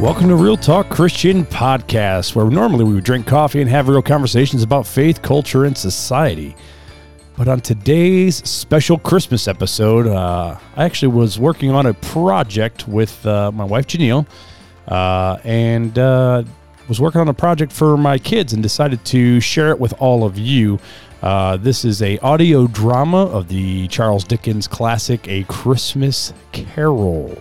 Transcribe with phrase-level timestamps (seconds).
[0.00, 4.00] Welcome to Real Talk Christian Podcast, where normally we would drink coffee and have real
[4.00, 6.56] conversations about faith, culture, and society.
[7.36, 13.26] But on today's special Christmas episode, uh, I actually was working on a project with
[13.26, 14.26] uh, my wife Janelle,
[14.86, 16.44] uh, and uh,
[16.88, 20.24] was working on a project for my kids, and decided to share it with all
[20.24, 20.78] of you.
[21.22, 27.36] Uh, this is a audio drama of the Charles Dickens classic, A Christmas Carol.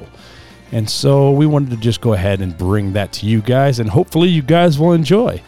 [0.71, 3.89] And so we wanted to just go ahead and bring that to you guys, and
[3.89, 5.41] hopefully you guys will enjoy.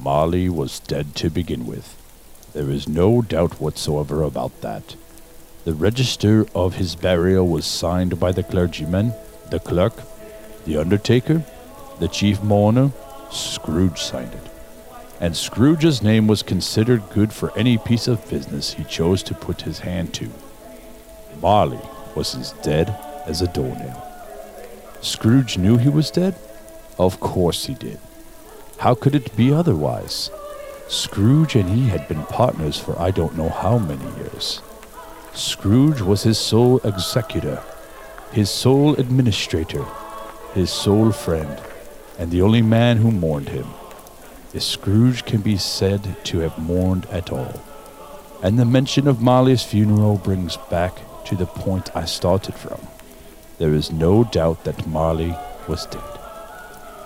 [0.00, 1.96] Marley was dead to begin with.
[2.52, 4.94] There is no doubt whatsoever about that.
[5.64, 9.12] The register of his burial was signed by the clergyman,
[9.50, 9.94] the clerk,
[10.64, 11.44] the undertaker,
[11.98, 12.92] the chief mourner,
[13.30, 14.50] Scrooge signed it.
[15.20, 19.62] And Scrooge's name was considered good for any piece of business he chose to put
[19.62, 20.30] his hand to.
[21.42, 21.80] Marley
[22.14, 24.04] was as dead as a doornail.
[25.00, 26.36] Scrooge knew he was dead?
[26.98, 27.98] Of course he did.
[28.78, 30.30] How could it be otherwise?
[30.86, 34.62] Scrooge and he had been partners for I don't know how many years.
[35.34, 37.60] Scrooge was his sole executor,
[38.30, 39.84] his sole administrator,
[40.54, 41.60] his sole friend,
[42.18, 43.66] and the only man who mourned him.
[44.54, 47.60] If Scrooge can be said to have mourned at all.
[48.44, 52.80] And the mention of Marley's funeral brings back to the point I started from.
[53.58, 56.17] There is no doubt that Marley was dead.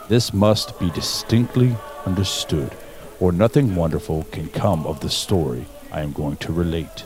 [0.09, 2.75] This must be distinctly understood,
[3.21, 7.05] or nothing wonderful can come of the story I am going to relate.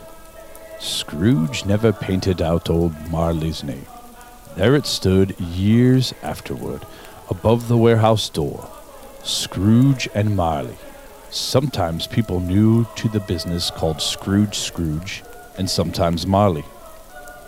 [0.79, 3.85] Scrooge never painted out old Marley's name.
[4.55, 6.85] There it stood years afterward,
[7.29, 8.67] above the warehouse door.
[9.23, 10.77] Scrooge and Marley.
[11.29, 15.23] Sometimes people new to the business called Scrooge Scrooge,
[15.57, 16.63] and sometimes Marley.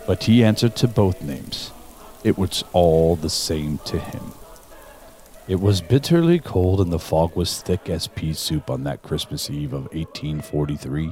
[0.06, 1.72] But he answered to both names.
[2.22, 4.32] It was all the same to him.
[5.50, 9.50] It was bitterly cold and the fog was thick as pea soup on that Christmas
[9.50, 11.08] Eve of 1843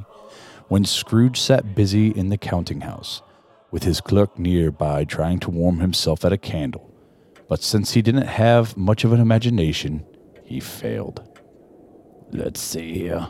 [0.68, 3.20] when Scrooge sat busy in the counting house
[3.72, 6.88] with his clerk nearby trying to warm himself at a candle.
[7.48, 10.06] But since he didn't have much of an imagination,
[10.44, 11.20] he failed.
[12.30, 13.28] Let's see here.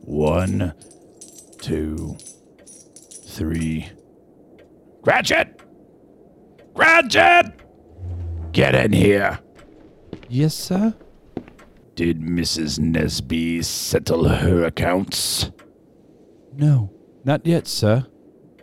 [0.00, 0.74] One,
[1.60, 2.16] two,
[3.28, 3.92] three.
[5.04, 5.60] Cratchit!
[6.74, 7.60] Cratchit!
[8.50, 9.38] Get in here.
[10.28, 10.94] Yes, sir?
[11.94, 12.78] Did Mrs.
[12.78, 15.50] Nesby settle her accounts?
[16.54, 16.92] No,
[17.24, 18.06] not yet, sir.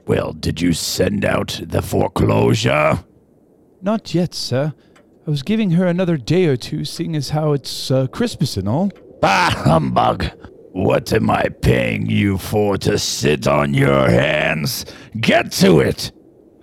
[0.08, 3.04] Well, did you send out the foreclosure?
[3.82, 4.74] Not yet, sir.
[5.26, 8.70] I was giving her another day or two, seeing as how it's uh, Christmas and
[8.70, 8.92] all.
[9.22, 10.26] Bah, humbug!
[10.72, 14.86] What am I paying you for to sit on your hands?
[15.20, 16.12] Get to it!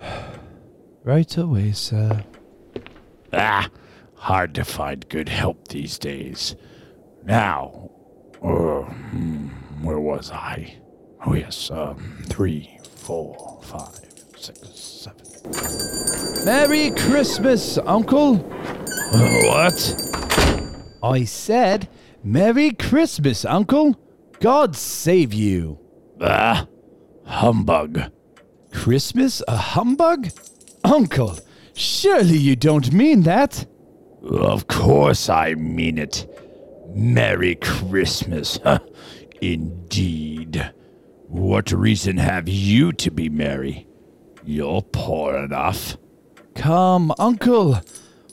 [1.05, 2.23] Right away, sir.
[3.33, 3.67] Ah,
[4.23, 6.55] hard to find good help these days.
[7.25, 7.91] Now,
[8.41, 9.47] uh, hmm,
[9.83, 10.77] where was I?
[11.25, 13.99] Oh, yes, um, three, four, five,
[14.37, 16.45] six, seven.
[16.45, 18.37] Merry Christmas, Uncle!
[18.37, 19.75] What?
[21.03, 21.89] I said,
[22.23, 23.99] Merry Christmas, Uncle!
[24.39, 25.79] God save you!
[26.21, 26.65] Ah,
[27.25, 28.09] humbug.
[28.71, 30.29] Christmas a humbug?
[30.85, 31.37] Uncle,
[31.73, 33.65] surely you don't mean that!
[34.23, 36.27] Of course I mean it.
[36.93, 38.59] Merry Christmas.
[39.41, 40.71] Indeed.
[41.27, 43.87] What reason have you to be merry?
[44.45, 45.97] You're poor enough.
[46.55, 47.79] Come, Uncle,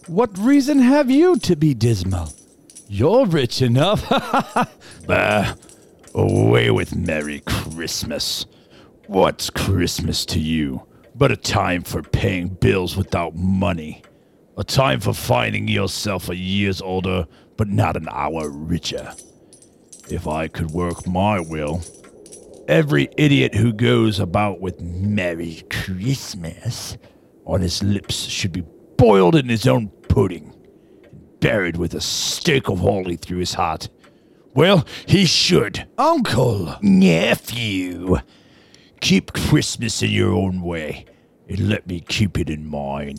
[0.07, 2.29] what reason have you to be dismal?
[2.89, 4.05] You're rich enough.
[5.07, 5.55] Bah,
[6.15, 8.47] away with Merry Christmas.
[9.07, 14.03] What's Christmas to you but a time for paying bills without money?
[14.61, 17.27] A time for finding yourself a years older
[17.57, 19.15] but not an hour richer.
[20.11, 21.81] If I could work my will,
[22.69, 26.99] every idiot who goes about with Merry Christmas
[27.47, 28.67] on his lips should be
[28.99, 30.55] boiled in his own pudding,
[31.41, 33.89] buried with a stake of holly through his heart.
[34.53, 35.89] Well, he should.
[35.97, 36.77] Uncle!
[36.83, 38.19] Nephew,
[39.01, 41.07] keep Christmas in your own way,
[41.49, 43.17] and let me keep it in mine.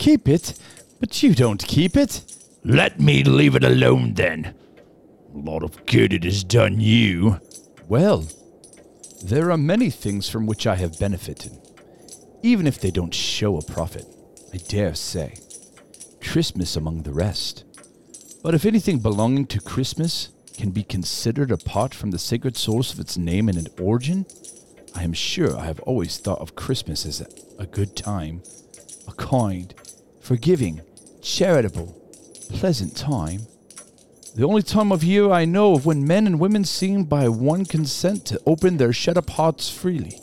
[0.00, 0.58] Keep it,
[0.98, 2.24] but you don't keep it.
[2.64, 4.54] Let me leave it alone then.
[5.34, 7.38] A lot of good it has done you.
[7.86, 8.26] Well,
[9.22, 11.52] there are many things from which I have benefited,
[12.42, 14.06] even if they don't show a profit,
[14.54, 15.34] I dare say.
[16.22, 17.64] Christmas among the rest.
[18.42, 23.00] But if anything belonging to Christmas can be considered apart from the sacred source of
[23.00, 24.24] its name and its origin,
[24.94, 27.26] I am sure I have always thought of Christmas as a,
[27.62, 28.42] a good time,
[29.06, 29.74] a kind,
[30.30, 30.80] forgiving,
[31.20, 31.92] charitable,
[32.50, 33.40] pleasant time.
[34.36, 37.64] The only time of year I know of when men and women seem by one
[37.64, 40.20] consent to open their shut up hearts freely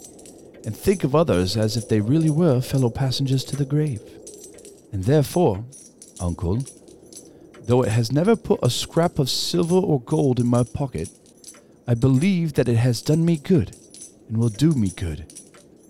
[0.64, 4.00] and think of others as if they really were fellow passengers to the grave.
[4.94, 5.66] And therefore,
[6.22, 6.64] uncle,
[7.64, 11.10] though it has never put a scrap of silver or gold in my pocket,
[11.86, 13.76] I believe that it has done me good
[14.30, 15.34] and will do me good.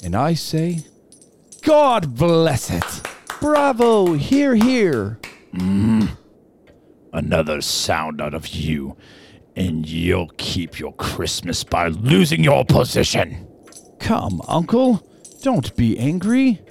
[0.03, 0.85] And I say,
[1.61, 3.06] God bless it!
[3.39, 4.13] Bravo!
[4.13, 5.19] Hear, hear!
[5.53, 6.05] Mm-hmm.
[7.13, 8.97] Another sound out of you,
[9.55, 13.47] and you'll keep your Christmas by losing your position.
[13.99, 15.07] Come, uncle,
[15.41, 16.61] don't be angry.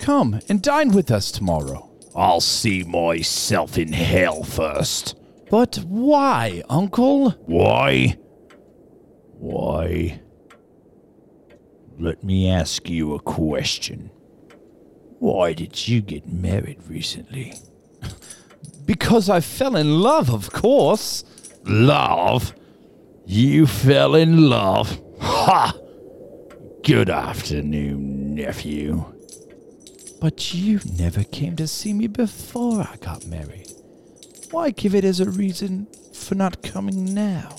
[0.00, 1.90] Come and dine with us tomorrow.
[2.14, 5.16] I'll see myself in hell first.
[5.50, 7.30] But why, uncle?
[7.46, 8.16] Why?
[9.38, 10.20] Why?
[11.98, 14.10] Let me ask you a question.
[15.20, 17.54] Why did you get married recently?
[18.86, 21.22] Because I fell in love, of course.
[21.64, 22.52] Love?
[23.24, 25.00] You fell in love?
[25.20, 25.72] Ha!
[26.82, 29.04] Good afternoon, nephew.
[30.20, 33.70] But you never came to see me before I got married.
[34.50, 37.54] Why give it as a reason for not coming now?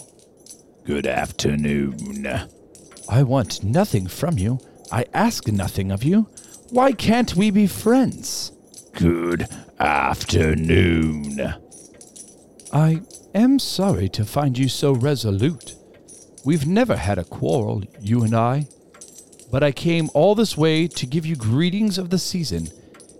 [0.83, 2.27] Good afternoon.
[3.07, 4.59] I want nothing from you.
[4.91, 6.27] I ask nothing of you.
[6.71, 8.53] Why can't we be friends?
[8.93, 9.45] Good
[9.77, 11.53] afternoon.
[12.71, 13.01] I
[13.35, 15.75] am sorry to find you so resolute.
[16.45, 18.69] We've never had a quarrel, you and I.
[19.51, 22.69] But I came all this way to give you greetings of the season,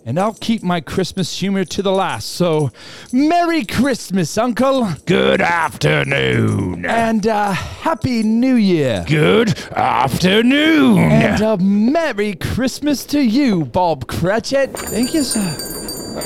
[0.06, 2.30] and I'll keep my Christmas humor to the last.
[2.30, 2.72] So,
[3.14, 6.86] Merry Christmas, Uncle, Good afternoon.
[6.86, 10.98] and uh, Happy New Year, Good afternoon.
[11.00, 14.72] and a Merry Christmas to you, Bob Cratchit.
[14.72, 15.40] Thank you, sir.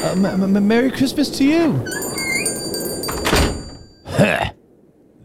[0.03, 0.25] Uh, m-
[0.55, 1.85] m- Merry Christmas to you.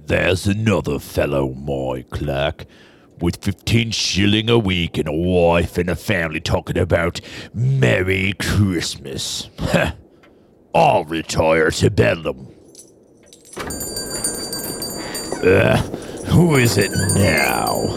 [0.07, 2.65] There's another fellow, my clerk,
[3.21, 7.21] with 15 shilling a week and a wife and a family talking about
[7.53, 9.49] Merry Christmas.
[10.75, 12.49] I'll retire to Bedlam.
[15.43, 15.77] Uh,
[16.27, 17.97] who is it now?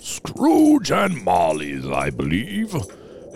[0.00, 2.72] Scrooge and Marley's, I believe.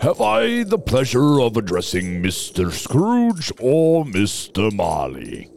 [0.01, 2.71] Have I the pleasure of addressing Mr.
[2.71, 4.73] Scrooge or Mr.
[4.73, 5.51] Marley?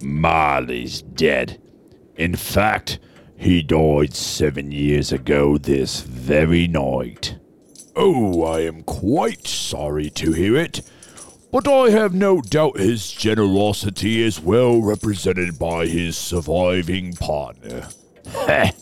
[0.00, 1.60] Marley's dead.
[2.16, 2.98] In fact,
[3.40, 7.36] he died seven years ago this very night.
[7.96, 10.82] Oh, I am quite sorry to hear it,
[11.50, 17.88] but I have no doubt his generosity is well represented by his surviving partner.
[18.26, 18.72] Heh.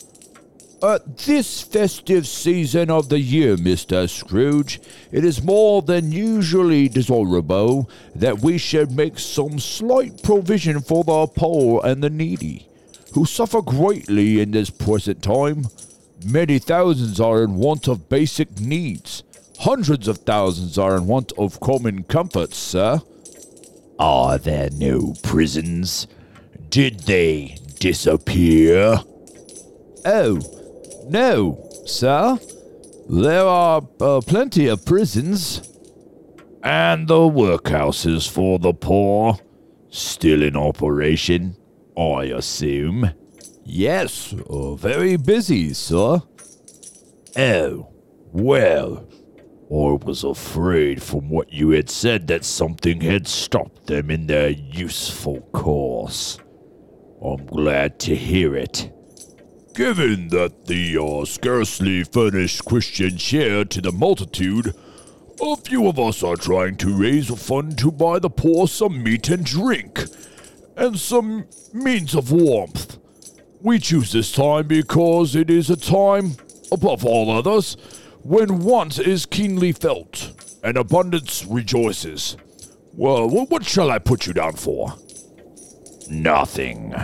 [0.83, 4.09] At this festive season of the year, Mr.
[4.09, 4.79] Scrooge,
[5.11, 11.27] it is more than usually desirable that we should make some slight provision for the
[11.27, 12.68] poor and the needy,
[13.13, 15.65] who suffer greatly in this present time.
[16.25, 19.23] Many thousands are in want of basic needs.
[19.59, 23.01] Hundreds of thousands are in want of common comforts, sir.
[23.97, 26.07] Are there no prisons?
[26.69, 28.99] Did they disappear?
[30.05, 30.39] Oh,
[31.09, 32.37] no, sir.
[33.09, 35.61] There are uh, plenty of prisons.
[36.63, 39.39] And the workhouses for the poor?
[39.89, 41.55] Still in operation,
[41.99, 43.11] I assume.
[43.65, 46.21] Yes, uh, very busy, sir.
[47.37, 47.89] Oh,
[48.31, 49.05] well.
[49.71, 54.49] I was afraid from what you had said that something had stopped them in their
[54.49, 56.39] useful course.
[57.21, 58.91] I'm glad to hear it.
[59.75, 64.73] Given that the uh, scarcely furnished Christian share to the multitude,
[65.41, 69.03] a few of us are trying to raise a fund to buy the poor some
[69.03, 69.99] meat and drink,
[70.79, 72.97] and some means of warmth.
[73.61, 76.37] We choose this time because it is a time,
[76.71, 77.75] above all others,
[78.23, 80.31] when want is keenly felt
[80.63, 82.37] and abundance rejoices.
[82.93, 84.93] Well, what shall I put you down for?
[86.09, 86.95] Nothing.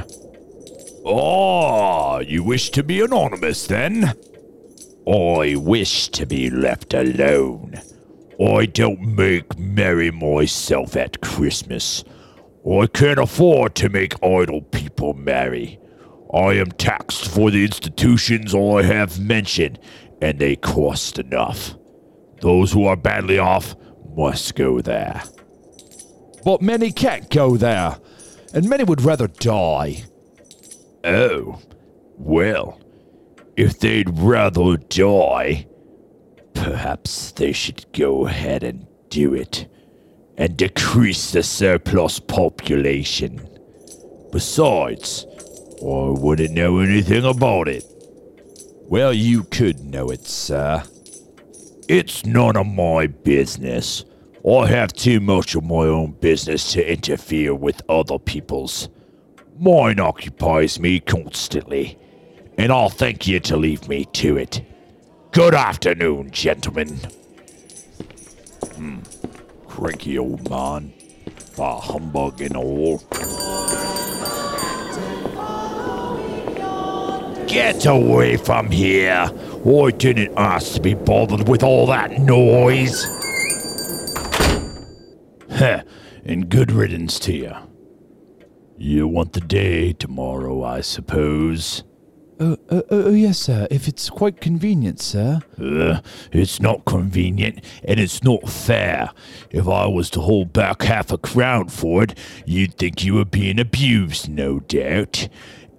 [1.06, 4.14] Oh, you wish to be anonymous then?
[5.08, 7.80] I wish to be left alone.
[8.40, 12.04] I don't make merry myself at Christmas.
[12.68, 15.80] I can't afford to make idle people marry.
[16.34, 19.78] I am taxed for the institutions I have mentioned,
[20.20, 21.76] and they cost enough.
[22.42, 23.76] Those who are badly off
[24.16, 25.22] must go there.
[26.44, 28.00] But many can't go there,
[28.54, 30.06] and many would rather die.
[31.04, 31.62] Oh,
[32.18, 32.82] well,
[33.56, 35.68] if they'd rather die,
[36.56, 39.68] perhaps they should go ahead and do it
[40.38, 43.48] and decrease the surplus population.
[44.32, 45.26] Besides,
[45.82, 47.84] I wouldn't know anything about it.
[48.88, 50.84] Well, you could know it, sir.
[51.88, 54.06] It's none of my business.
[54.48, 58.90] I have too much of my own business to interfere with other people's.
[59.58, 61.98] Mine occupies me constantly,
[62.58, 64.62] and I'll thank you to leave me to it.
[65.32, 67.00] Good afternoon, gentlemen.
[68.76, 69.00] Hmm.
[69.76, 70.94] Cranky old man.
[71.58, 73.00] By humbug and all.
[77.46, 79.30] Get away from here!
[79.30, 83.04] I didn't ask to be bothered with all that noise.
[85.50, 85.82] Heh,
[86.24, 87.56] and good riddance to you.
[88.78, 91.84] You want the day tomorrow, I suppose.
[92.38, 93.66] Oh, uh, oh, yes, sir.
[93.72, 95.40] If it's quite convenient, sir.
[95.60, 96.02] Uh,
[96.34, 99.12] it's not convenient, and it's not fair.
[99.52, 103.26] If I was to hold back half a crown for it, you'd think you were
[103.26, 105.30] being abused, no doubt.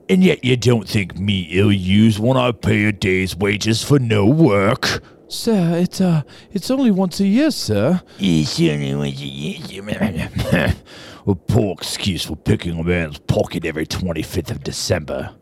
[0.09, 4.25] And yet you don't think me ill-used when I pay a day's wages for no
[4.25, 5.03] work.
[5.29, 6.23] Sir, it's uh,
[6.53, 8.01] it's only once a year, sir.
[8.19, 10.75] It's only once a year.
[11.27, 15.35] a poor excuse for picking a man's pocket every 25th of December.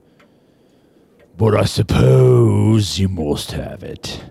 [1.36, 4.22] But I suppose you must have it.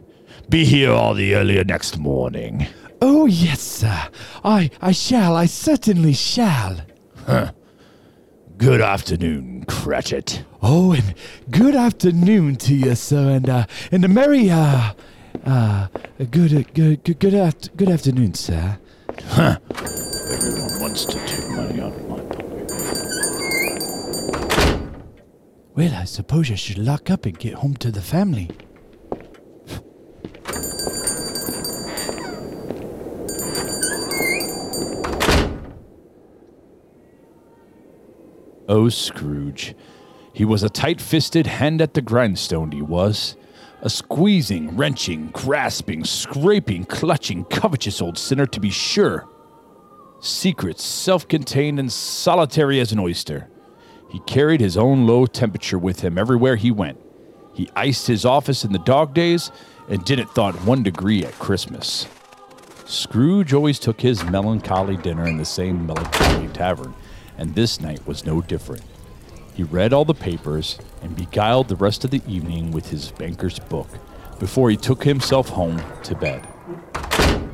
[0.50, 2.68] Be here all the earlier next morning.
[3.02, 4.08] Oh, yes, sir.
[4.44, 5.36] I, I shall.
[5.36, 6.78] I certainly shall.
[7.26, 7.52] Huh.
[8.58, 10.46] Good afternoon, Cratchit.
[10.62, 11.14] Oh, and
[11.50, 14.94] good afternoon to you, sir, and uh, and a merry uh,
[15.46, 15.88] uh,
[16.32, 18.78] good, uh, good, good, good, aft- good afternoon, sir.
[19.30, 19.58] Huh.
[20.32, 21.94] Everyone wants to take money out
[25.76, 28.52] Well, I suppose I should lock up and get home to the family.
[38.70, 39.76] Oh, Scrooge.
[40.32, 43.36] He was a tight fisted hand at the grindstone, he was.
[43.82, 49.28] A squeezing, wrenching, grasping, scraping, clutching, covetous old sinner, to be sure.
[50.22, 53.50] Secret, self contained, and solitary as an oyster.
[54.14, 57.00] He carried his own low temperature with him everywhere he went.
[57.56, 59.52] He iced his office in the dog days
[59.90, 62.06] and didn't thought one degree at Christmas.
[62.86, 66.94] Scrooge always took his melancholy dinner in the same melancholy tavern,
[67.40, 68.84] and this night was no different.
[69.56, 73.58] He read all the papers and beguiled the rest of the evening with his banker's
[73.58, 73.90] book
[74.40, 76.48] before he took himself home to bed.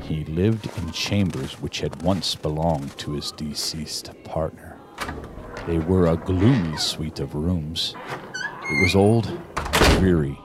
[0.01, 4.78] He lived in chambers which had once belonged to his deceased partner.
[5.68, 7.96] They were a gloomy suite of rooms.
[8.72, 10.39] It was old and dreary,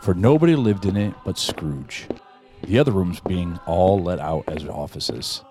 [0.00, 2.08] for nobody lived in it but Scrooge,
[2.62, 5.42] the other rooms being all let out as offices.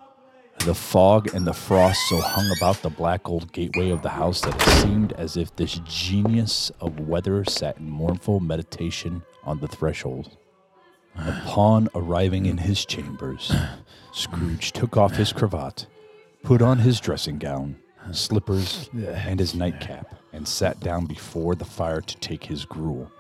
[0.65, 4.41] The fog and the frost so hung about the black old gateway of the house
[4.41, 9.67] that it seemed as if this genius of weather sat in mournful meditation on the
[9.67, 10.38] threshold.
[11.15, 13.51] Upon arriving in his chambers,
[14.13, 15.88] Scrooge took off his cravat,
[16.43, 17.77] put on his dressing gown,
[18.08, 23.12] Uh, slippers, and his nightcap, and sat down before the fire to take his gruel,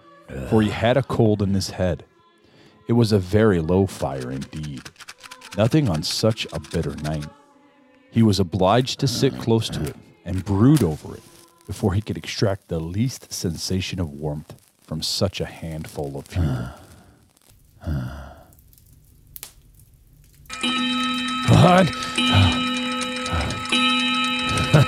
[0.49, 2.03] for he had a cold in his head.
[2.87, 4.81] It was a very low fire indeed,
[5.57, 7.27] nothing on such a bitter night.
[8.09, 9.95] He was obliged to sit close to it
[10.25, 11.23] and brood over it
[11.67, 16.69] before he could extract the least sensation of warmth from such a handful of fuel.
[21.47, 22.60] What?
[24.71, 24.83] Got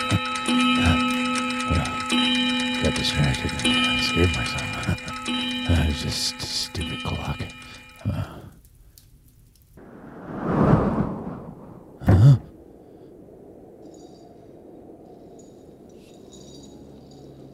[2.96, 4.70] distracted and scared myself.
[5.88, 7.40] was just stupid clock.
[8.06, 8.40] Huh?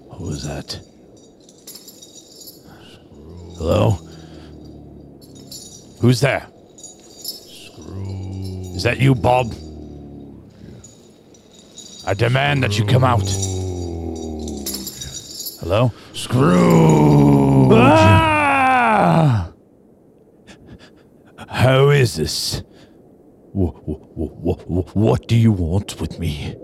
[0.07, 0.79] What was that?
[3.57, 3.97] Hello?
[5.99, 6.47] Who's there?
[8.75, 9.53] Is that you, Bob?
[12.09, 13.21] I demand that you come out.
[15.59, 15.91] Hello?
[16.13, 17.71] Scrooge!
[17.71, 19.51] Ah!
[21.49, 22.63] How is this?
[23.53, 26.55] Wh- wh- wh- wh- What do you want with me?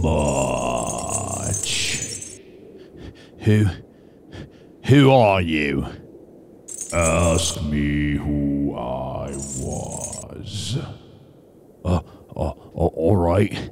[0.00, 1.58] much.
[3.40, 3.66] Who.
[4.84, 5.86] Who are you?
[6.92, 10.78] Ask me who I was.
[12.76, 13.70] All right.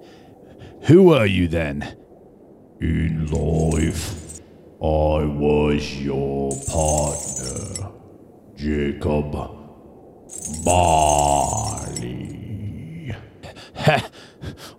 [0.85, 1.97] Who are you then?
[2.81, 4.41] In life,
[4.81, 7.93] I was your partner,
[8.57, 9.35] Jacob
[10.65, 12.31] Marley.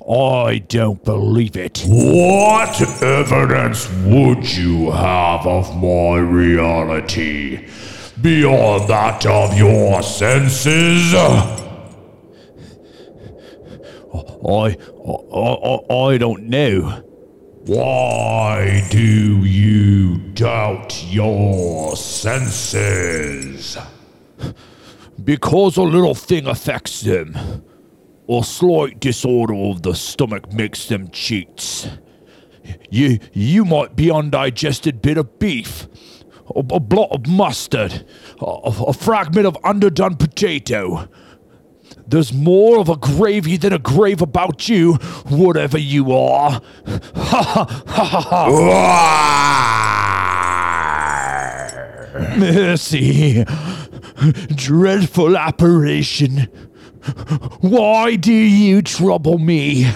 [0.10, 1.84] I don't believe it.
[1.88, 7.67] What evidence would you have of my reality
[8.22, 11.13] beyond that of your senses?
[14.48, 17.04] I, I, I, I don't know.
[17.66, 23.75] Why do you doubt your senses?
[25.24, 27.36] Because a little thing affects them.
[28.30, 31.88] A slight disorder of the stomach makes them cheats.
[32.92, 35.88] You, you might be undigested bit of beef,
[36.56, 38.06] a, a blot of mustard,
[38.40, 41.08] a, a fragment of underdone potato,
[42.08, 44.94] there's more of a gravy than a grave about you,
[45.28, 46.62] whatever you are.
[47.16, 49.16] Ha ha ha ha!
[52.38, 53.44] Mercy!
[54.56, 56.48] Dreadful apparition!
[57.62, 59.88] Why do you trouble me?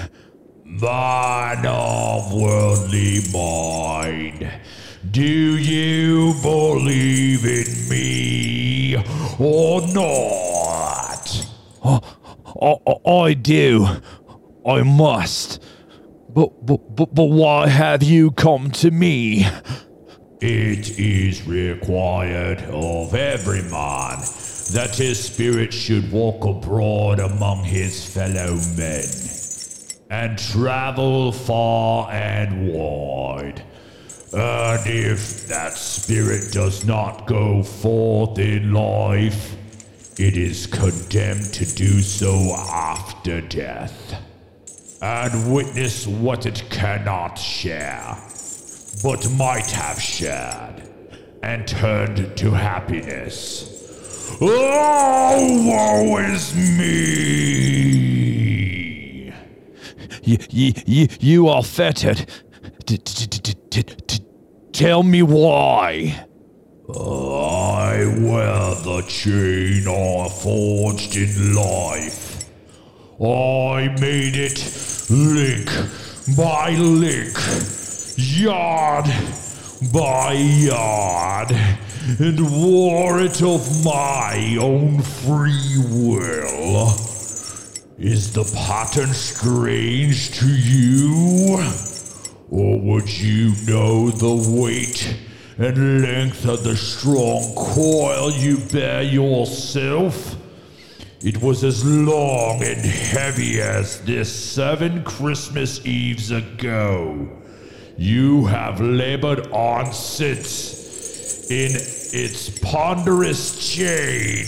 [0.81, 4.49] Of worldly mind,
[5.11, 8.95] do you believe in me
[9.37, 11.08] or not?
[11.83, 13.87] I, I do.
[14.65, 15.61] I must.
[16.29, 19.45] But, but, but, but why have you come to me?
[20.41, 24.19] It is required of every man
[24.71, 29.03] that his spirit should walk abroad among his fellow men
[30.09, 33.63] and travel far and wide.
[34.31, 39.55] And if that spirit does not go forth in life,
[40.19, 44.21] it is condemned to do so after death,
[45.01, 48.17] and witness what it cannot share,
[49.01, 50.83] but might have shared,
[51.41, 54.37] and turned to happiness.
[54.41, 57.79] Oh, woe is me!
[60.21, 60.37] You,
[60.85, 62.29] you, you are fettered.
[64.73, 66.25] Tell me why.
[66.89, 72.49] I wear the chain I forged in life.
[73.21, 74.57] I made it
[75.07, 75.69] link
[76.35, 77.37] by link,
[78.17, 79.05] yard
[79.93, 81.51] by yard,
[82.19, 86.87] and wore it of my own free will.
[87.99, 91.59] Is the pattern strange to you?
[92.49, 95.28] Or would you know the weight?
[95.59, 100.37] And length of the strong coil you bear yourself.
[101.21, 107.27] It was as long and heavy as this seven Christmas Eves ago.
[107.97, 114.45] You have labored on since in its ponderous chain.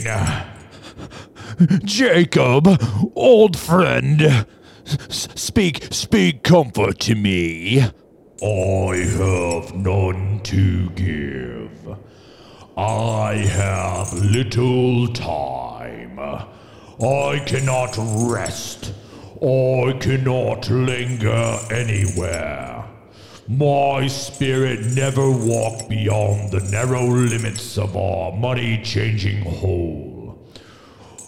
[1.83, 2.81] Jacob,
[3.15, 4.45] old friend,
[5.09, 7.83] speak, speak comfort to me.
[8.43, 11.95] I have none to give.
[12.75, 16.17] I have little time.
[16.19, 17.95] I cannot
[18.31, 18.93] rest.
[19.43, 22.83] I cannot linger anywhere.
[23.47, 30.10] My spirit never walked beyond the narrow limits of our money changing hole.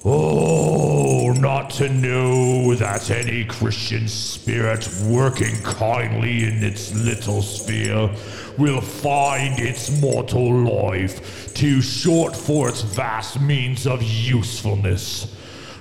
[0.06, 8.10] Oh, not to know that any Christian spirit working kindly in its little sphere
[8.58, 15.34] will find its mortal life too short for its vast means of usefulness.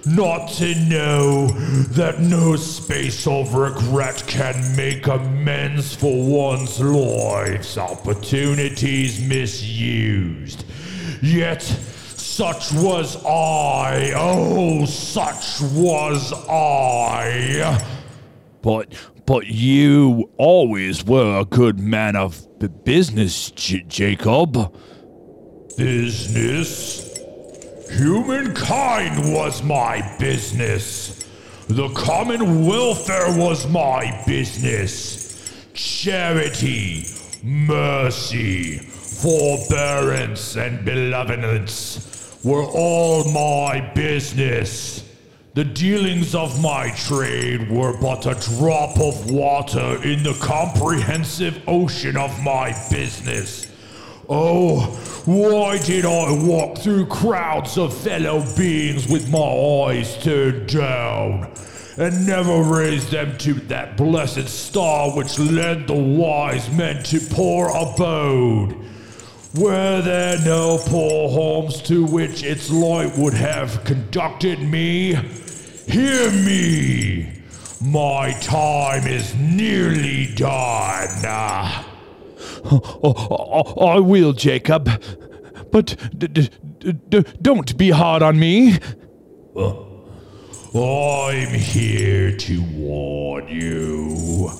[0.06, 1.48] Not to know
[1.90, 10.64] that no space of regret can make amends for one's life's opportunities misused.
[11.20, 11.62] Yet,
[12.32, 14.10] such was I.
[14.16, 17.78] Oh, such was I.
[18.62, 18.94] But,
[19.26, 24.74] but you always were a good man of b- business, J- Jacob.
[25.76, 27.18] Business?
[27.90, 31.28] Humankind was my business.
[31.68, 35.68] The common welfare was my business.
[35.74, 37.04] Charity,
[37.42, 42.08] mercy, forbearance, and benevolence
[42.44, 45.08] were all my business.
[45.54, 52.16] The dealings of my trade were but a drop of water in the comprehensive ocean
[52.16, 53.70] of my business.
[54.28, 54.80] Oh,
[55.26, 61.52] why did I walk through crowds of fellow beings with my eyes turned down,
[61.98, 67.68] and never raise them to that blessed star which led the wise men to poor
[67.68, 68.81] abode?
[69.54, 75.14] Were there no poor homes to which its light would have conducted me?
[75.86, 77.42] Hear me!
[77.82, 81.08] My time is nearly done.
[82.64, 84.88] Oh, oh, I will, Jacob.
[85.70, 86.50] But d- d-
[87.08, 88.78] d- don't be hard on me.
[89.54, 89.74] Uh,
[90.74, 94.50] I'm here to warn you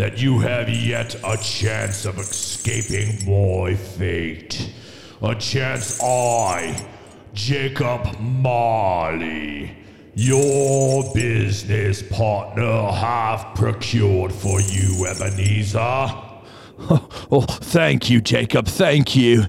[0.00, 4.72] that you have yet a chance of escaping my fate.
[5.20, 6.86] A chance I,
[7.34, 9.76] Jacob Marley,
[10.14, 15.78] your business partner, have procured for you, Ebenezer.
[17.30, 18.66] Oh, thank you, Jacob.
[18.66, 19.44] Thank you.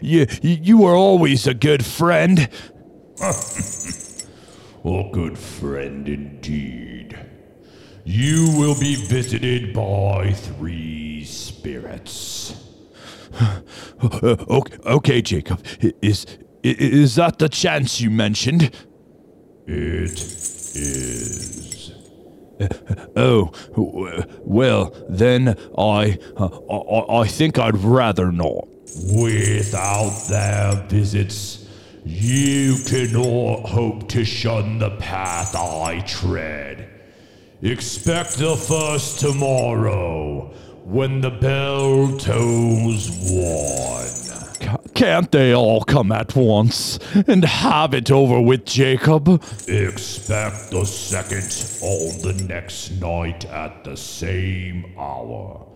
[0.00, 2.48] You, you were always a good friend.
[3.20, 6.99] a good friend indeed.
[8.04, 12.54] You will be visited by three spirits.
[14.04, 15.64] okay, okay, Jacob.
[16.02, 16.26] Is
[16.62, 18.70] is that the chance you mentioned?
[19.66, 21.92] It is.
[22.60, 22.68] Uh,
[23.16, 23.52] oh,
[24.40, 28.68] well, then I, I, I think I'd rather not.
[29.14, 31.66] Without their visits,
[32.04, 36.89] you cannot hope to shun the path I tread.
[37.62, 40.50] Expect the first tomorrow
[40.84, 44.80] when the bell tolls one.
[44.94, 49.28] Can't they all come at once and have it over with, Jacob?
[49.68, 55.66] Expect the second on the next night at the same hour.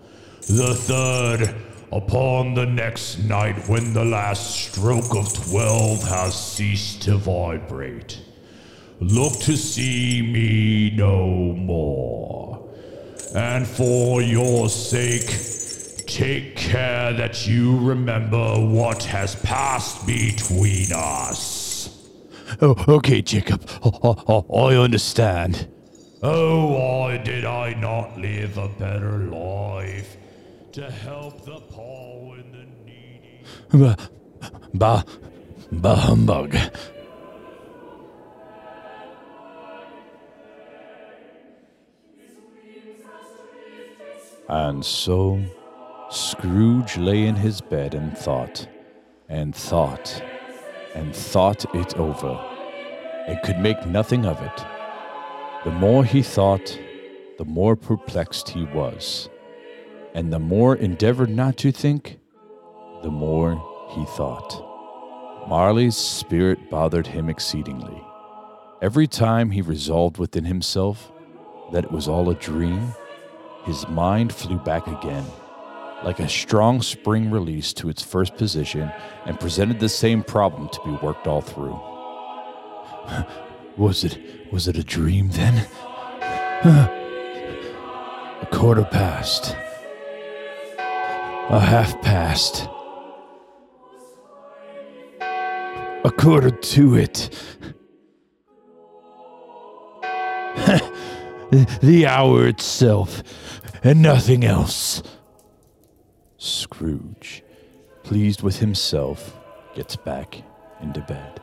[0.40, 1.54] The third
[1.92, 8.22] upon the next night when the last stroke of twelve has ceased to vibrate.
[9.00, 12.68] Look to see me no more.
[13.34, 15.26] And for your sake,
[16.06, 21.90] take care that you remember what has passed between us.
[22.62, 23.68] Oh, okay, Jacob.
[23.84, 25.66] I understand.
[26.22, 30.16] Oh, why did I not live a better life
[30.72, 33.42] to help the poor and the needy?
[33.72, 33.96] Bah,
[34.72, 35.02] bah,
[35.72, 36.56] bah humbug.
[44.48, 45.42] And so
[46.10, 48.68] Scrooge lay in his bed and thought,
[49.28, 50.22] and thought,
[50.94, 52.38] and thought it over,
[53.26, 54.64] and could make nothing of it.
[55.64, 56.78] The more he thought,
[57.38, 59.28] the more perplexed he was,
[60.14, 62.18] and the more endeavored not to think,
[63.02, 63.54] the more
[63.90, 64.62] he thought.
[65.48, 68.02] Marley's spirit bothered him exceedingly.
[68.82, 71.10] Every time he resolved within himself
[71.72, 72.94] that it was all a dream,
[73.64, 75.24] his mind flew back again,
[76.02, 78.92] like a strong spring released to its first position,
[79.24, 81.80] and presented the same problem to be worked all through.
[83.76, 84.18] was it
[84.52, 85.66] was it a dream then?
[88.42, 89.56] a quarter past.
[91.50, 92.68] A half past.
[96.04, 97.30] A quarter to it.
[101.80, 103.22] the hour itself,
[103.82, 105.02] and nothing else.
[106.36, 107.42] Scrooge,
[108.02, 109.38] pleased with himself,
[109.74, 110.42] gets back
[110.80, 111.40] into bed.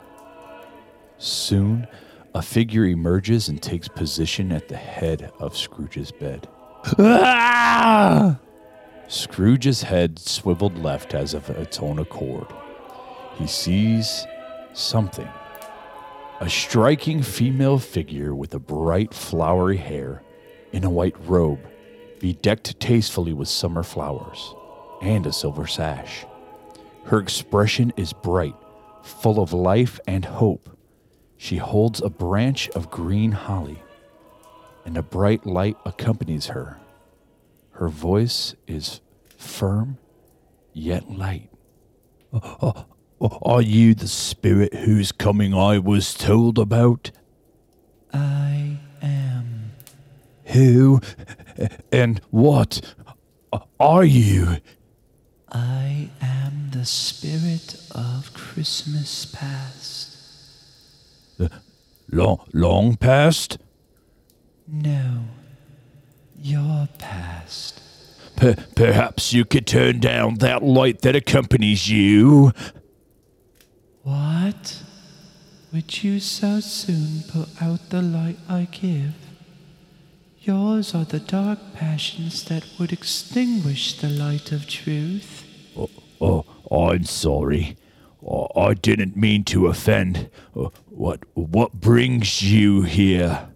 [1.17, 1.87] Soon,
[2.33, 6.47] a figure emerges and takes position at the head of Scrooge's bed.
[6.97, 8.39] Ah!
[9.07, 12.47] Scrooge's head swiveled left as of its own accord.
[13.35, 14.25] He sees
[14.73, 15.27] something
[16.41, 20.23] a striking female figure with a bright, flowery hair
[20.71, 21.59] in a white robe,
[22.19, 24.55] bedecked tastefully with summer flowers,
[25.03, 26.25] and a silver sash.
[27.05, 28.55] Her expression is bright,
[29.03, 30.75] full of life and hope.
[31.37, 33.83] She holds a branch of green holly,
[34.83, 36.79] and a bright light accompanies her.
[37.73, 38.99] Her voice is
[39.37, 39.99] firm
[40.73, 41.51] yet light.
[42.33, 42.85] Oh, oh,
[43.41, 47.11] are you the spirit whose coming I was told about?
[48.13, 49.71] I am.
[50.45, 51.01] Who
[51.91, 52.81] and what
[53.79, 54.57] are you?
[55.51, 60.17] I am the spirit of Christmas past.
[61.37, 61.51] The,
[62.13, 63.57] Long, long past?
[64.67, 65.23] No,
[66.37, 67.81] your past.
[68.35, 72.51] Per- perhaps you could turn down that light that accompanies you.
[74.03, 74.81] What?
[75.71, 79.13] Would you so soon put out the light I give?
[80.41, 85.45] Yours are the dark passions that would extinguish the light of truth.
[85.77, 86.45] Oh, oh
[86.89, 87.77] I'm sorry.
[88.25, 90.29] Oh, I didn't mean to offend.
[90.55, 93.49] Oh, what, what brings you here?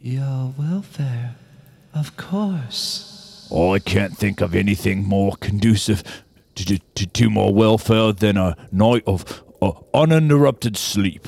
[0.00, 1.36] Your welfare,
[1.92, 3.48] of course.
[3.52, 6.02] I can't think of anything more conducive
[6.54, 11.26] to, to, to, my welfare than a night of uh, uninterrupted sleep.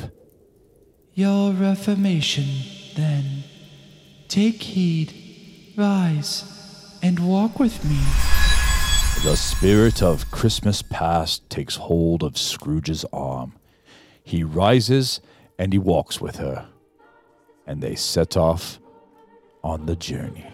[1.14, 2.46] Your reformation,
[2.96, 3.44] then.
[4.28, 7.98] Take heed, rise, and walk with me.
[9.22, 13.54] The spirit of Christmas past takes hold of Scrooge's arm.
[14.22, 15.20] He rises
[15.58, 16.66] and he walks with her,
[17.66, 18.78] and they set off
[19.62, 20.46] on the journey.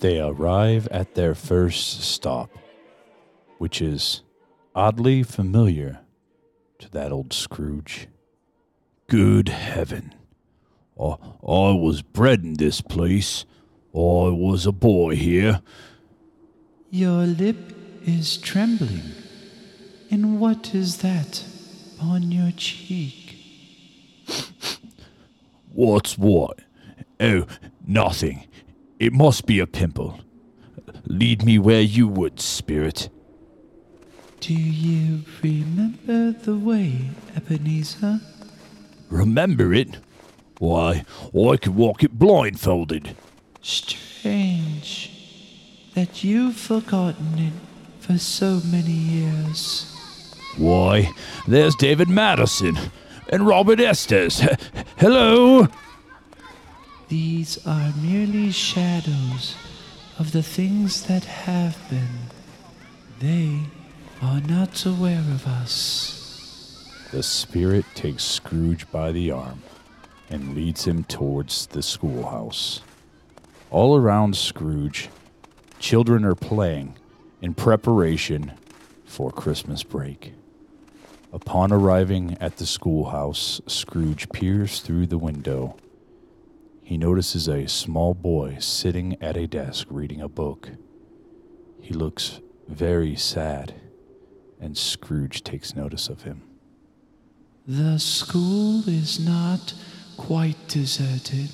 [0.00, 2.50] They arrive at their first stop,
[3.58, 4.22] which is
[4.74, 6.00] oddly familiar
[6.78, 8.08] to that old Scrooge.
[9.08, 10.14] Good heaven.
[10.98, 13.44] I, I was bred in this place.
[13.94, 15.60] I was a boy here.
[16.90, 17.58] Your lip
[18.06, 19.12] is trembling.
[20.10, 21.44] And what is that
[22.00, 23.36] on your cheek?
[25.72, 26.60] What's what?
[27.20, 27.46] Oh,
[27.86, 28.46] nothing.
[29.00, 30.20] It must be a pimple.
[31.06, 33.08] Lead me where you would, spirit.
[34.40, 38.20] Do you remember the way, Ebenezer?
[39.08, 39.98] Remember it?
[40.58, 43.16] Why, I could walk it blindfolded.
[43.62, 45.10] Strange
[45.94, 47.54] that you've forgotten it
[48.00, 49.96] for so many years.
[50.58, 51.10] Why,
[51.48, 52.78] there's David Madison
[53.30, 54.40] and Robert Estes.
[54.98, 55.68] Hello!
[57.10, 59.56] These are merely shadows
[60.16, 62.30] of the things that have been.
[63.18, 63.62] They
[64.22, 66.88] are not aware of us.
[67.10, 69.60] The spirit takes Scrooge by the arm
[70.30, 72.80] and leads him towards the schoolhouse.
[73.72, 75.08] All around Scrooge,
[75.80, 76.94] children are playing
[77.42, 78.52] in preparation
[79.04, 80.34] for Christmas break.
[81.32, 85.74] Upon arriving at the schoolhouse, Scrooge peers through the window.
[86.90, 90.70] He notices a small boy sitting at a desk reading a book.
[91.80, 93.74] He looks very sad,
[94.60, 96.42] and Scrooge takes notice of him.
[97.64, 99.72] The school is not
[100.16, 101.50] quite deserted.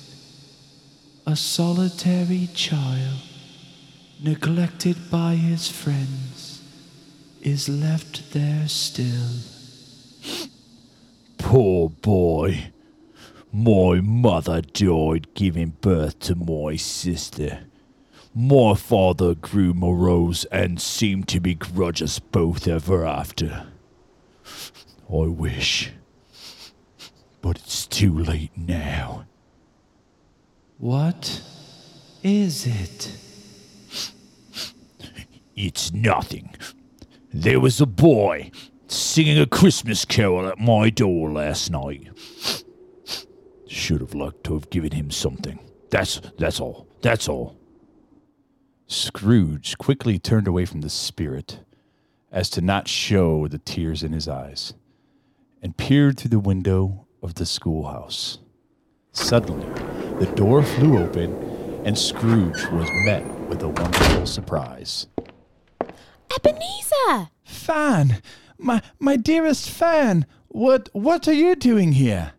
[1.27, 3.19] A solitary child,
[4.19, 6.63] neglected by his friends,
[7.43, 9.29] is left there still.
[11.37, 12.71] Poor boy.
[13.51, 17.61] My mother died giving birth to my sister.
[18.35, 23.67] My father grew morose and seemed to begrudge us both ever after.
[25.09, 25.91] I wish.
[27.41, 29.25] But it's too late now.
[30.77, 31.41] What
[32.21, 33.17] is it?
[35.55, 36.55] It's nothing.
[37.33, 38.51] There was a boy
[38.87, 42.09] singing a Christmas carol at my door last night.
[43.67, 45.59] Should have liked to have given him something.
[45.89, 46.87] That's that's all.
[47.01, 47.57] That's all.
[48.87, 51.59] Scrooge quickly turned away from the spirit,
[52.31, 54.73] as to not show the tears in his eyes,
[55.61, 58.39] and peered through the window of the schoolhouse.
[59.11, 59.67] Suddenly,
[60.19, 61.33] the door flew open,
[61.83, 65.07] and Scrooge was met with a wonderful surprise.
[66.33, 67.29] Ebenezer!
[67.43, 68.21] Fan,
[68.57, 72.33] my my dearest Fan, what what are you doing here?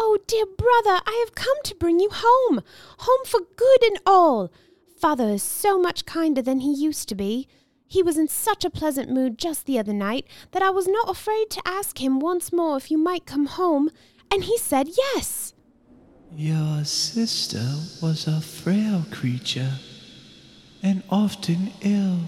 [0.00, 2.62] Oh, dear brother, I have come to bring you home.
[2.98, 4.52] Home for good and all.
[5.00, 7.48] Father is so much kinder than he used to be.
[7.88, 11.10] He was in such a pleasant mood just the other night that I was not
[11.10, 13.90] afraid to ask him once more if you might come home,
[14.30, 15.52] and he said yes.
[16.32, 17.66] Your sister
[18.00, 19.72] was a frail creature
[20.80, 22.20] and often ill,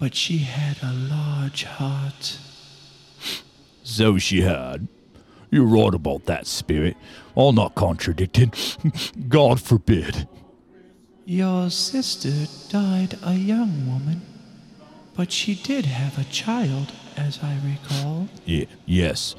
[0.00, 2.38] but she had a large heart.
[3.84, 4.88] So she had.
[5.50, 6.96] You're right about that, Spirit.
[7.36, 8.76] I'll not contradict it.
[9.28, 10.28] God forbid.
[11.24, 12.30] Your sister
[12.70, 14.22] died a young woman,
[15.14, 18.28] but she did have a child, as I recall.
[18.46, 19.34] Y- yes,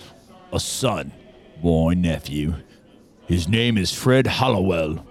[0.52, 1.12] a son,
[1.64, 2.56] my nephew.
[3.28, 5.06] His name is Fred Hollowell.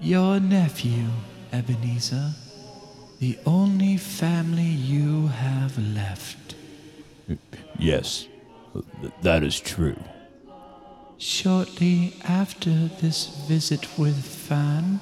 [0.00, 1.06] Your nephew.
[1.52, 2.30] Ebenezer.
[3.18, 6.54] The only family you have left.
[7.78, 8.28] Yes,
[9.22, 9.96] that is true.
[11.18, 15.00] Shortly after this visit with Fan,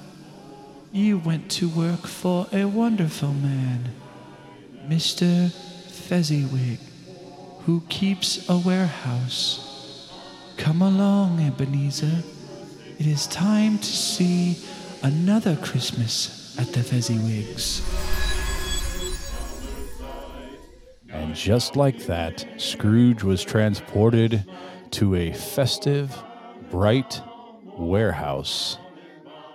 [0.92, 3.90] you went to work for a wonderful man,
[4.86, 5.52] Mr.
[5.52, 6.80] Fezziwig,
[7.66, 10.10] who keeps a warehouse.
[10.56, 12.24] Come along, Ebenezer.
[12.98, 14.58] It is time to see
[15.02, 17.82] another Christmas at the Fezziwigs.
[21.10, 24.44] And just like that, Scrooge was transported
[24.92, 26.22] to a festive,
[26.70, 27.20] bright
[27.76, 28.78] warehouse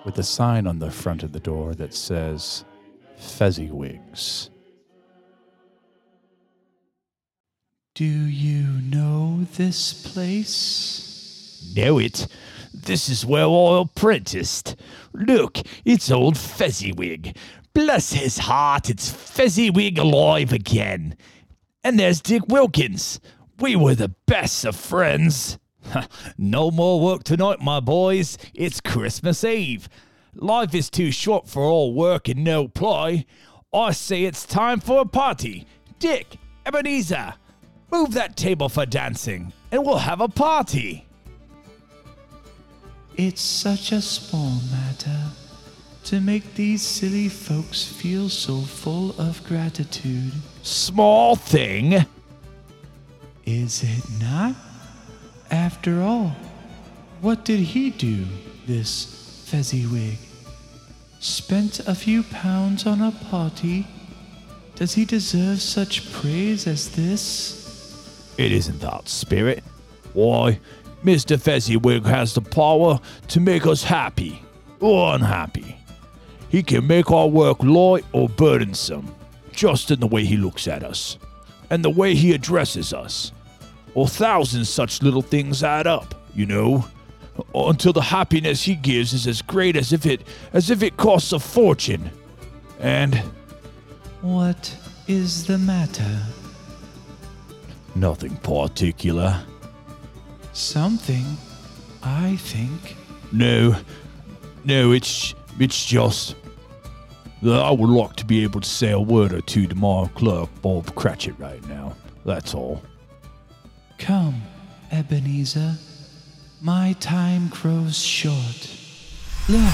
[0.03, 2.65] with a sign on the front of the door that says
[3.17, 4.49] Fezziwigs.
[7.95, 11.71] Do you know this place?
[11.75, 12.27] Know it.
[12.73, 14.75] This is where I apprenticed.
[15.13, 17.37] Look, it's old Fezziwig.
[17.73, 21.15] Bless his heart, it's Fezziwig alive again.
[21.83, 23.19] And there's Dick Wilkins.
[23.59, 25.59] We were the best of friends.
[26.37, 28.37] no more work tonight, my boys.
[28.53, 29.89] It's Christmas Eve.
[30.33, 33.25] Life is too short for all work and no play.
[33.73, 35.67] I say it's time for a party.
[35.99, 37.33] Dick, Ebenezer,
[37.91, 41.05] move that table for dancing, and we'll have a party.
[43.15, 45.19] It's such a small matter
[46.05, 50.33] to make these silly folks feel so full of gratitude.
[50.63, 52.05] Small thing.
[53.45, 54.55] Is it not?
[55.51, 56.35] After all,
[57.21, 58.25] what did he do,
[58.65, 60.17] this Fezziwig?
[61.19, 63.85] Spent a few pounds on a party?
[64.75, 68.33] Does he deserve such praise as this?
[68.37, 69.63] It isn't that, Spirit.
[70.13, 70.59] Why,
[71.03, 71.39] Mr.
[71.39, 74.41] Fezziwig has the power to make us happy
[74.79, 75.77] or unhappy.
[76.49, 79.13] He can make our work light or burdensome,
[79.53, 81.17] just in the way he looks at us
[81.69, 83.31] and the way he addresses us.
[83.95, 86.85] Or thousands such little things add up, you know,
[87.53, 90.21] until the happiness he gives is as great as if it
[90.53, 92.09] as if it costs a fortune.
[92.79, 93.15] And
[94.21, 94.75] What
[95.07, 96.21] is the matter?
[97.95, 99.39] nothing particular.
[100.53, 101.25] Something,
[102.01, 102.95] I think.
[103.31, 103.75] No,
[104.65, 106.35] no, it's it's just
[107.45, 110.07] Uh, I would like to be able to say a word or two to my
[110.15, 111.93] clerk, Bob Cratchit, right now.
[112.25, 112.81] That's all.
[113.97, 114.41] Come,
[114.91, 115.75] Ebenezer.
[116.61, 118.69] My time grows short.
[119.49, 119.73] Look,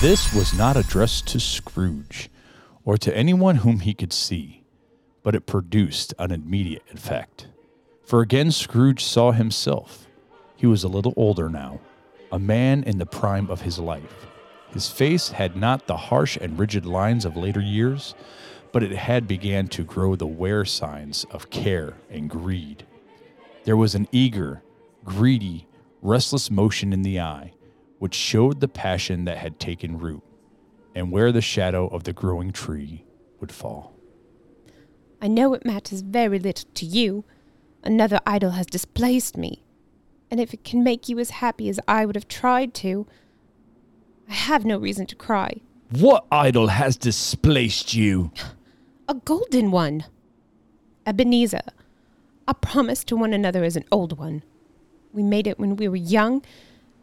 [0.00, 2.30] This was not addressed to Scrooge
[2.84, 4.64] or to anyone whom he could see,
[5.22, 7.48] but it produced an immediate effect.
[8.06, 10.06] For again Scrooge saw himself.
[10.56, 11.80] He was a little older now,
[12.32, 14.27] a man in the prime of his life.
[14.72, 18.14] His face had not the harsh and rigid lines of later years,
[18.72, 22.84] but it had began to grow the wear signs of care and greed.
[23.64, 24.62] There was an eager,
[25.04, 25.66] greedy,
[26.02, 27.52] restless motion in the eye,
[27.98, 30.22] which showed the passion that had taken root,
[30.94, 33.04] and where the shadow of the growing tree
[33.40, 33.94] would fall.
[35.20, 37.24] I know it matters very little to you.
[37.82, 39.64] Another idol has displaced me.
[40.30, 43.06] And if it can make you as happy as I would have tried to,
[44.28, 45.60] I have no reason to cry.
[45.90, 48.30] What idol has displaced you?
[49.08, 50.04] A golden one.
[51.06, 51.62] Ebenezer,
[52.46, 54.42] a promise to one another is an old one.
[55.12, 56.42] We made it when we were young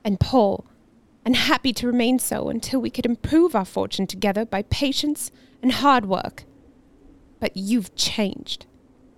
[0.04, 0.64] and poor,
[1.26, 5.32] and happy to remain so until we could improve our fortune together by patience
[5.64, 6.44] and hard work.
[7.40, 8.68] But you've changed.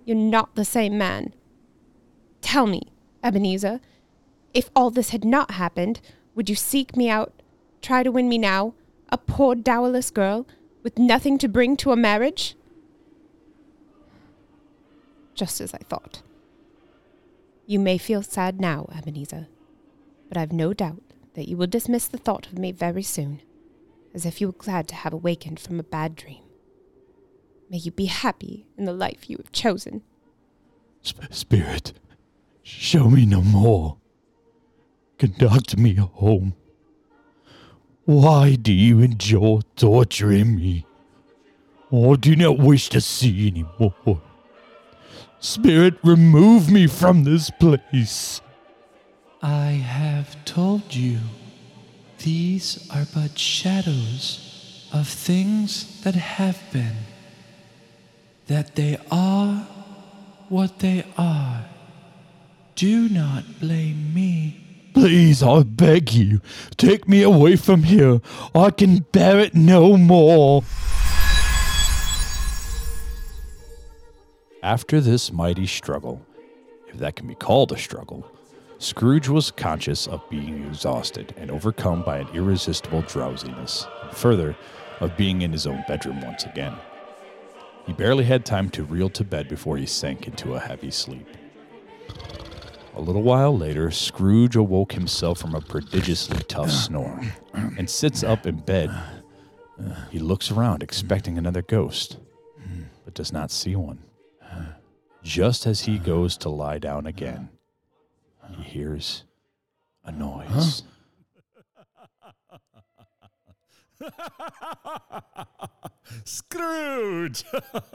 [0.06, 1.34] You're not the same man.
[2.40, 2.92] Tell me,
[3.22, 3.80] Ebenezer,
[4.54, 6.00] if all this had not happened,
[6.34, 7.37] would you seek me out,
[7.82, 8.74] try to win me now,
[9.10, 10.46] a poor dowerless girl
[10.82, 12.54] with nothing to bring to a marriage?
[15.34, 16.22] Just as I thought.
[17.66, 19.46] You may feel sad now, Ebenezer,
[20.28, 21.02] but I've no doubt
[21.34, 23.42] that you will dismiss the thought of me very soon,
[24.14, 26.42] as if you were glad to have awakened from a bad dream.
[27.70, 30.02] May you be happy in the life you have chosen.
[31.04, 31.92] Sp- Spirit,
[32.62, 33.98] show me no more.
[35.18, 36.54] Conduct me home.
[38.08, 40.86] Why do you enjoy torturing me?
[41.92, 44.22] I do not wish to see any more.
[45.40, 48.40] Spirit, remove me from this place.
[49.42, 51.18] I have told you,
[52.20, 56.96] these are but shadows of things that have been,
[58.46, 59.68] that they are
[60.48, 61.66] what they are.
[62.74, 64.67] Do not blame me.
[65.00, 66.40] Please, I beg you,
[66.76, 68.20] take me away from here.
[68.52, 70.64] I can bear it no more.
[74.60, 76.26] After this mighty struggle,
[76.88, 78.28] if that can be called a struggle,
[78.78, 84.56] Scrooge was conscious of being exhausted and overcome by an irresistible drowsiness, and further,
[84.98, 86.74] of being in his own bedroom once again.
[87.86, 91.28] He barely had time to reel to bed before he sank into a heavy sleep.
[92.98, 97.20] A little while later, Scrooge awoke himself from a prodigiously tough uh, snore
[97.54, 98.90] and sits up in bed.
[100.10, 102.18] He looks around, expecting another ghost,
[103.04, 104.00] but does not see one.
[105.22, 107.50] Just as he goes to lie down again,
[108.50, 109.22] he hears
[110.04, 110.82] a noise.
[116.24, 117.44] Scrooge!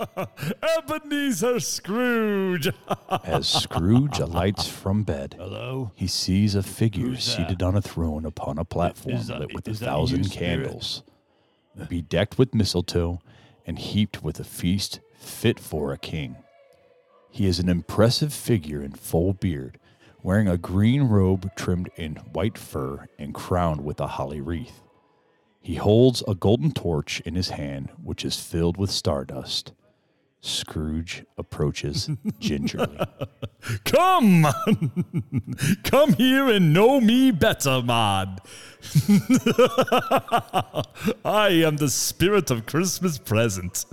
[0.77, 2.69] Ebenezer Scrooge!
[3.23, 5.91] As Scrooge alights from bed, Hello?
[5.95, 9.73] he sees a figure seated on a throne upon a platform that- lit with a
[9.73, 11.03] thousand candles,
[11.89, 13.19] bedecked with mistletoe
[13.65, 16.35] and heaped with a feast fit for a king.
[17.31, 19.79] He is an impressive figure in full beard,
[20.21, 24.82] wearing a green robe trimmed in white fur and crowned with a holly wreath.
[25.64, 29.72] He holds a golden torch in his hand, which is filled with stardust.
[30.41, 32.09] Scrooge approaches
[32.41, 32.99] gingerly.
[33.86, 34.45] Come!
[35.86, 38.39] Come here and know me better, man.
[41.24, 43.86] I am the spirit of Christmas present.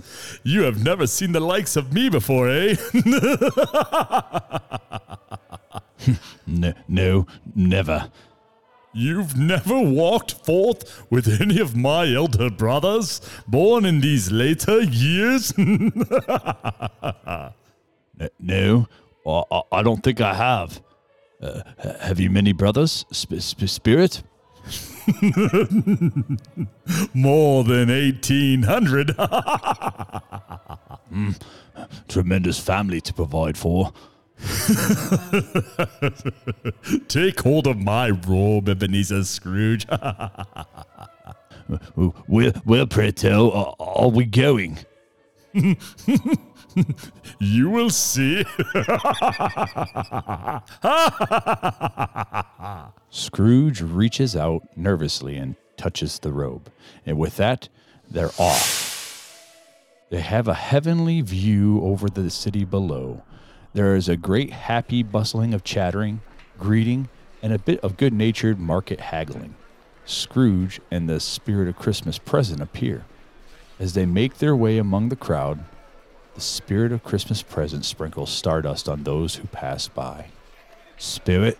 [0.43, 2.75] You have never seen the likes of me before, eh?
[6.45, 8.11] N- no, never.
[8.93, 15.53] You've never walked forth with any of my elder brothers, born in these later years?
[18.39, 18.87] No,
[19.25, 20.79] I, don't think I have.
[21.41, 21.61] Uh,
[22.01, 24.21] have you many brothers, sp- sp- Spirit?
[27.13, 29.15] More than 1800.
[32.07, 33.91] Tremendous family to provide for.
[37.07, 39.85] Take hold of my robe, Ebenezer Scrooge.
[42.27, 44.79] Where, where, tell, are, are we going?
[47.39, 48.45] you will see.
[53.09, 56.69] Scrooge reaches out nervously and touches the robe,
[57.05, 57.69] and with that,
[58.09, 58.89] they're off.
[60.09, 63.23] They have a heavenly view over the city below.
[63.73, 66.21] There is a great happy bustling of chattering,
[66.59, 67.07] greeting,
[67.41, 69.55] and a bit of good natured market haggling.
[70.05, 73.05] Scrooge and the spirit of Christmas present appear.
[73.79, 75.63] As they make their way among the crowd,
[76.35, 80.27] the spirit of Christmas present sprinkles stardust on those who pass by.
[80.97, 81.57] Spirit,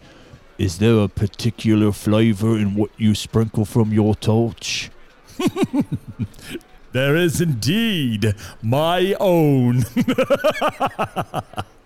[0.57, 4.91] is there a particular flavor in what you sprinkle from your torch?
[6.91, 9.86] there is indeed my own.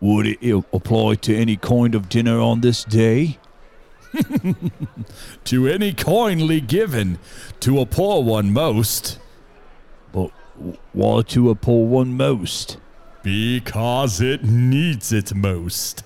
[0.00, 3.38] Would it apply to any kind of dinner on this day?
[5.44, 7.18] to any kindly given,
[7.60, 9.18] to a poor one most.
[10.12, 10.30] But
[10.92, 12.78] why to a poor one most?
[13.22, 16.04] Because it needs it most.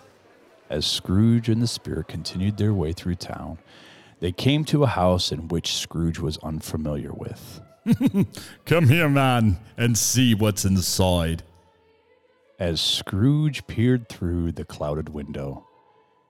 [0.70, 3.58] As Scrooge and the spirit continued their way through town,
[4.20, 7.60] they came to a house in which Scrooge was unfamiliar with.
[8.64, 11.42] Come here, man, and see what's inside.
[12.62, 15.66] As Scrooge peered through the clouded window,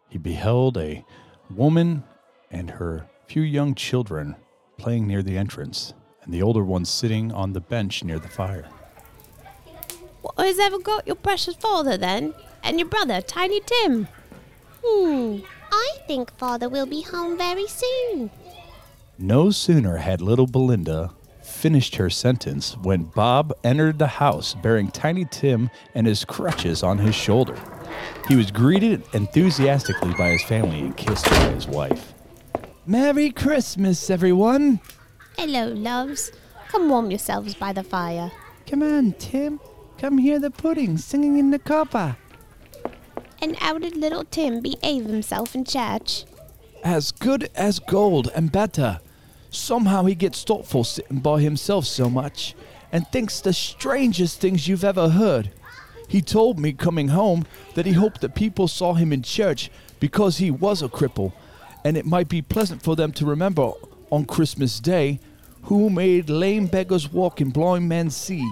[0.09, 1.05] he beheld a
[1.51, 2.05] woman
[2.51, 4.37] and her few young children
[4.79, 8.67] playing near the entrance, and the older one sitting on the bench near the fire.
[10.23, 12.33] What has ever got your precious father then?
[12.63, 14.09] And your brother, Tiny Tim?
[14.83, 18.31] Hmm, I think father will be home very soon.
[19.19, 21.11] No sooner had little Belinda
[21.53, 26.99] finished her sentence when Bob entered the house bearing Tiny Tim and his crutches on
[26.99, 27.57] his shoulder.
[28.29, 32.15] He was greeted enthusiastically by his family and kissed by his wife.
[32.87, 34.81] Merry Christmas, everyone!
[35.39, 36.33] Hello, loves.
[36.69, 38.33] Come warm yourselves by the fire.
[38.67, 39.61] Come on, Tim.
[39.99, 42.17] Come hear the pudding singing in the copper.
[43.41, 46.25] And how did little Tim behave himself in church?
[46.83, 49.01] As good as gold and better.
[49.53, 52.55] Somehow he gets thoughtful sitting by himself so much
[52.91, 55.51] and thinks the strangest things you've ever heard.
[56.09, 57.45] He told me coming home
[57.75, 61.35] that he hoped that people saw him in church because he was a cripple,
[61.85, 63.73] and it might be pleasant for them to remember
[64.11, 65.21] on Christmas Day
[65.65, 68.51] who made lame beggars walk and blind men see.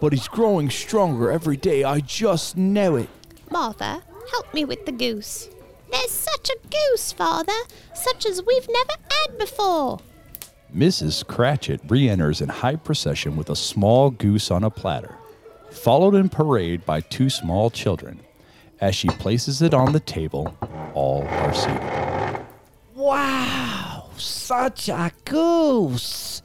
[0.00, 3.08] But he's growing stronger every day, I just know it.
[3.50, 4.02] Martha,
[4.32, 5.48] help me with the goose.
[5.90, 7.52] There's such a goose, Father,
[7.94, 10.00] such as we've never had before.
[10.74, 11.26] Mrs.
[11.26, 15.16] Cratchit re enters in high procession with a small goose on a platter,
[15.70, 18.20] followed in parade by two small children.
[18.78, 20.54] As she places it on the table,
[20.92, 22.46] all are seated.
[22.94, 26.42] Wow, such a goose.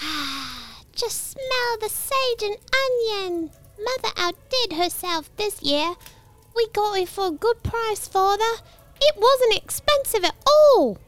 [0.00, 3.50] Ah, just smell the sage and onion.
[3.78, 5.94] Mother outdid herself this year.
[6.54, 8.62] We got it for a good price, Father.
[9.00, 10.98] It wasn't expensive at all.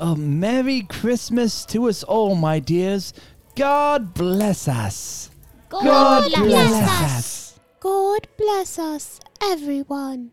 [0.00, 3.12] A Merry Christmas to us all, my dears.
[3.54, 5.30] God bless us.
[5.70, 7.60] God, bless us.
[7.80, 10.32] God bless us, everyone.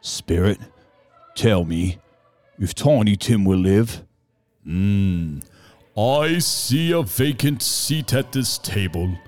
[0.00, 0.58] Spirit,
[1.34, 1.98] tell me
[2.58, 4.04] if Tiny Tim will live.
[4.64, 5.38] Hmm.
[5.96, 9.18] I see a vacant seat at this table,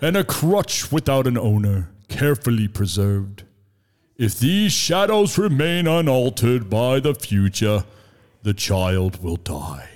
[0.00, 3.44] and a crutch without an owner, carefully preserved.
[4.16, 7.84] If these shadows remain unaltered by the future,
[8.46, 9.88] the child will die.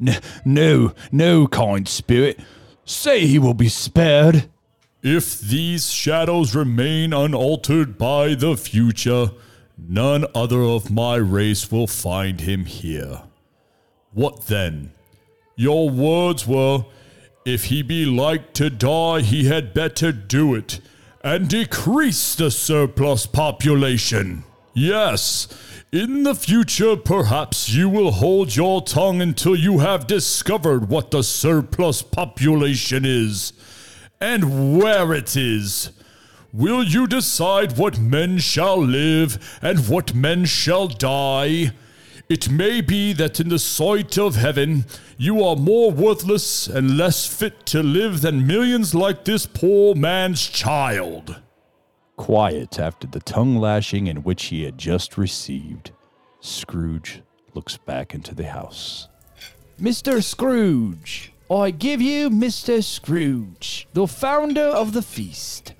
[0.00, 2.40] N- no, no, kind spirit.
[2.86, 4.48] Say he will be spared.
[5.02, 9.32] If these shadows remain unaltered by the future,
[9.76, 13.20] none other of my race will find him here.
[14.14, 14.92] What then?
[15.54, 16.86] Your words were,
[17.44, 20.80] if he be like to die, he had better do it,
[21.22, 24.44] and decrease the surplus population.
[24.72, 25.48] Yes,
[25.92, 31.24] in the future, perhaps you will hold your tongue until you have discovered what the
[31.24, 33.52] surplus population is
[34.20, 35.90] and where it is.
[36.52, 41.72] Will you decide what men shall live and what men shall die?
[42.28, 44.84] It may be that in the sight of heaven
[45.16, 50.46] you are more worthless and less fit to live than millions like this poor man's
[50.46, 51.40] child.
[52.20, 55.92] Quiet after the tongue lashing in which he had just received,
[56.40, 57.22] Scrooge
[57.54, 59.08] looks back into the house.
[59.80, 60.22] Mr.
[60.22, 62.84] Scrooge, I give you Mr.
[62.84, 65.72] Scrooge, the founder of the feast.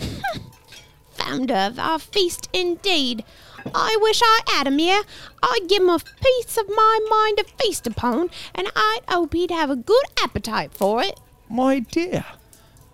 [1.12, 3.24] Founder of our feast, indeed.
[3.72, 5.02] I wish I had him here.
[5.44, 9.52] I'd give him a piece of my mind to feast upon, and I'd hope he'd
[9.52, 11.20] have a good appetite for it.
[11.48, 12.24] My dear,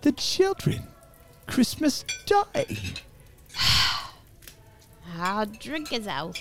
[0.01, 0.83] the children,
[1.47, 2.77] Christmas Day.
[5.17, 6.39] I'll drink his health.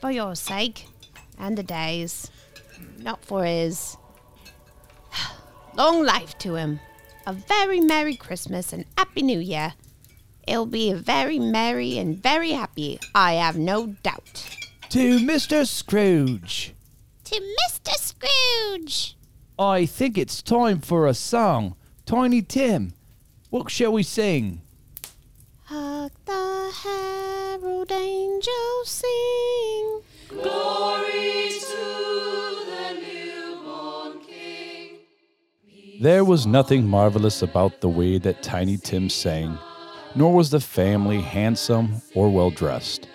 [0.00, 0.86] For your sake,
[1.38, 2.30] and the day's.
[2.98, 3.96] Not for his.
[5.74, 6.80] Long life to him.
[7.26, 9.74] A very Merry Christmas and Happy New Year.
[10.46, 14.56] It'll be a very merry and very happy, I have no doubt.
[14.88, 15.66] To Mr.
[15.66, 16.74] Scrooge,
[17.24, 17.92] To Mr.
[17.94, 19.16] Scrooge.
[19.58, 21.76] I think it's time for a song.
[22.06, 22.94] Tiny Tim,
[23.50, 24.62] what shall we sing?
[25.64, 30.00] Hark the herald angels sing.
[36.00, 39.58] There was nothing marvelous about the way that Tiny Tim sang,
[40.14, 43.06] nor was the family handsome or well dressed.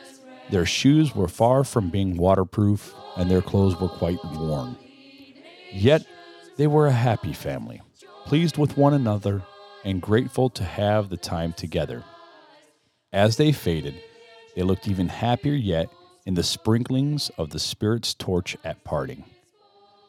[0.52, 4.76] Their shoes were far from being waterproof, and their clothes were quite worn.
[5.74, 6.06] Yet
[6.58, 7.82] they were a happy family,
[8.26, 9.42] pleased with one another,
[9.86, 12.04] and grateful to have the time together.
[13.14, 13.96] As they faded,
[14.56, 15.88] they looked even happier yet
[16.26, 19.24] in the sprinklings of the Spirit's torch at parting.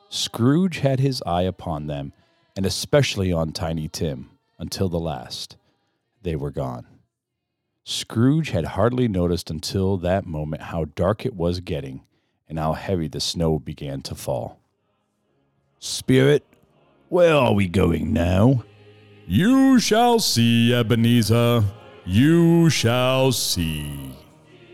[0.09, 2.13] Scrooge had his eye upon them,
[2.57, 5.57] and especially on Tiny Tim, until the last.
[6.23, 6.87] They were gone.
[7.85, 12.03] Scrooge had hardly noticed until that moment how dark it was getting
[12.49, 14.59] and how heavy the snow began to fall.
[15.79, 16.45] Spirit,
[17.09, 18.65] where are we going now?
[19.29, 21.65] You shall see, Ebenezer.
[22.05, 24.13] You shall see.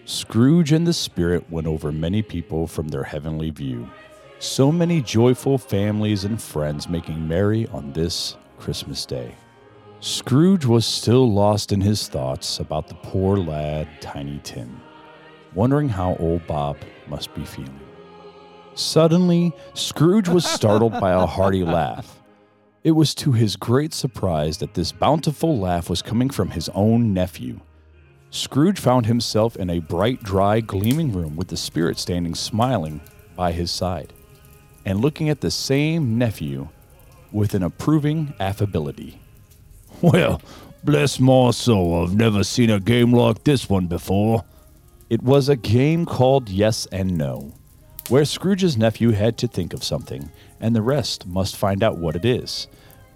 [0.05, 3.89] Scrooge and the Spirit went over many people from their heavenly view.
[4.41, 9.35] So many joyful families and friends making merry on this Christmas Day.
[10.01, 14.83] Scrooge was still lost in his thoughts about the poor lad, Tiny Tim,
[15.55, 16.77] wondering how old Bob
[17.09, 17.81] must be feeling.
[18.75, 22.22] Suddenly, Scrooge was startled by a hearty laugh.
[22.85, 27.15] It was to his great surprise that this bountiful laugh was coming from his own
[27.15, 27.61] nephew.
[28.31, 33.01] Scrooge found himself in a bright, dry, gleaming room with the spirit standing smiling
[33.37, 34.13] by his side
[34.85, 36.69] and looking at the same nephew
[37.31, 39.19] with an approving affability.
[40.01, 40.43] Well,
[40.83, 44.45] bless my soul, I've never seen a game like this one before.
[45.09, 47.55] It was a game called Yes and No,
[48.09, 50.31] where Scrooge's nephew had to think of something,
[50.61, 52.69] and the rest must find out what it is.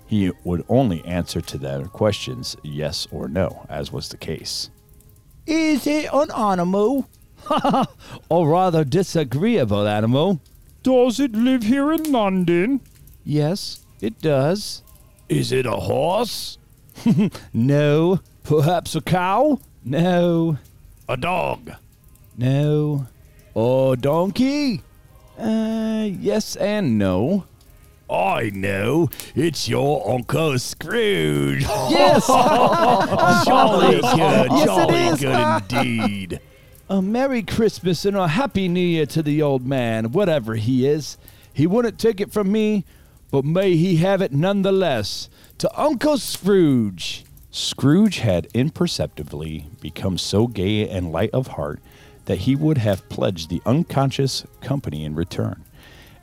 [0.07, 4.71] He would only answer to their questions yes or no, as was the case.
[5.47, 7.09] Is it an animal?
[8.29, 10.41] or rather disagreeable animal?
[10.83, 12.81] Does it live here in London?
[13.25, 14.83] Yes, it does.
[15.29, 16.59] Is it a horse?
[17.53, 18.21] No.
[18.45, 19.61] Perhaps a cow?
[19.85, 20.59] No.
[21.09, 21.73] A dog?
[22.37, 23.07] No.
[23.59, 24.83] A donkey?
[25.39, 27.47] Uh, yes and no.
[28.11, 29.09] I know.
[29.35, 31.63] It's your Uncle Scrooge.
[31.89, 32.27] Yes!
[32.27, 34.05] jolly good.
[34.53, 36.41] Yes, jolly good indeed.
[36.91, 41.17] A Merry Christmas and a Happy New Year to the old man, whatever he is.
[41.53, 42.85] He wouldn't take it from me,
[43.31, 45.31] but may he have it nonetheless.
[45.59, 47.25] To Uncle Scrooge.
[47.51, 51.81] Scrooge had imperceptibly become so gay and light of heart
[52.27, 55.65] that he would have pledged the unconscious company in return,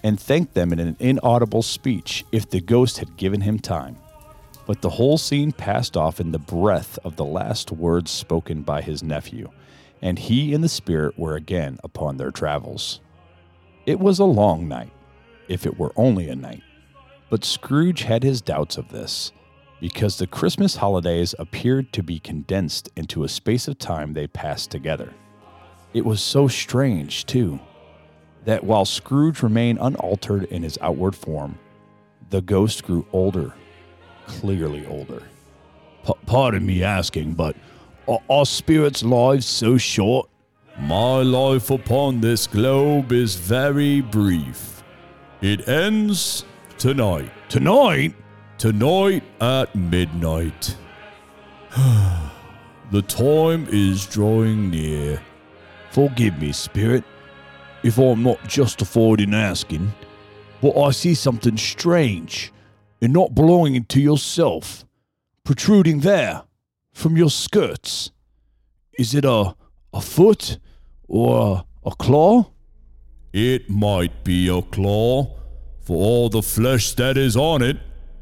[0.04, 3.97] and thanked them in an inaudible speech if the ghost had given him time.
[4.66, 8.82] But the whole scene passed off in the breath of the last words spoken by
[8.82, 9.49] his nephew,
[10.01, 12.99] and he and the spirit were again upon their travels.
[13.86, 14.91] It was a long night,
[15.47, 16.64] if it were only a night,
[17.30, 19.32] but Scrooge had his doubts of this
[19.82, 24.72] because the Christmas holidays appeared to be condensed into a space of time they passed
[24.72, 25.14] together.
[25.94, 27.60] It was so strange, too,
[28.46, 31.60] that while Scrooge remained unaltered in his outward form,
[32.30, 33.54] the ghost grew older,
[34.26, 35.22] clearly older.
[36.06, 37.56] P- pardon me asking, but
[38.08, 40.30] are, are spirits' lives so short?
[40.80, 44.84] My life upon this globe is very brief.
[45.41, 46.44] It ends
[46.80, 47.32] tonight.
[47.50, 48.16] Tonight?
[48.58, 50.76] Tonight at midnight.
[52.91, 55.22] the time is drawing near.
[55.94, 57.04] Forgive me, spirit,
[57.84, 59.94] if I'm not justified in asking,
[60.60, 62.52] but I see something strange
[63.00, 64.86] and not belonging to yourself
[65.44, 66.46] protruding there
[66.94, 68.10] from your skirts.
[68.98, 69.56] Is it a
[69.94, 70.58] a foot
[71.08, 72.50] or a, a claw?
[73.32, 75.38] It might be a claw,
[75.80, 77.78] for all the flesh that is on it.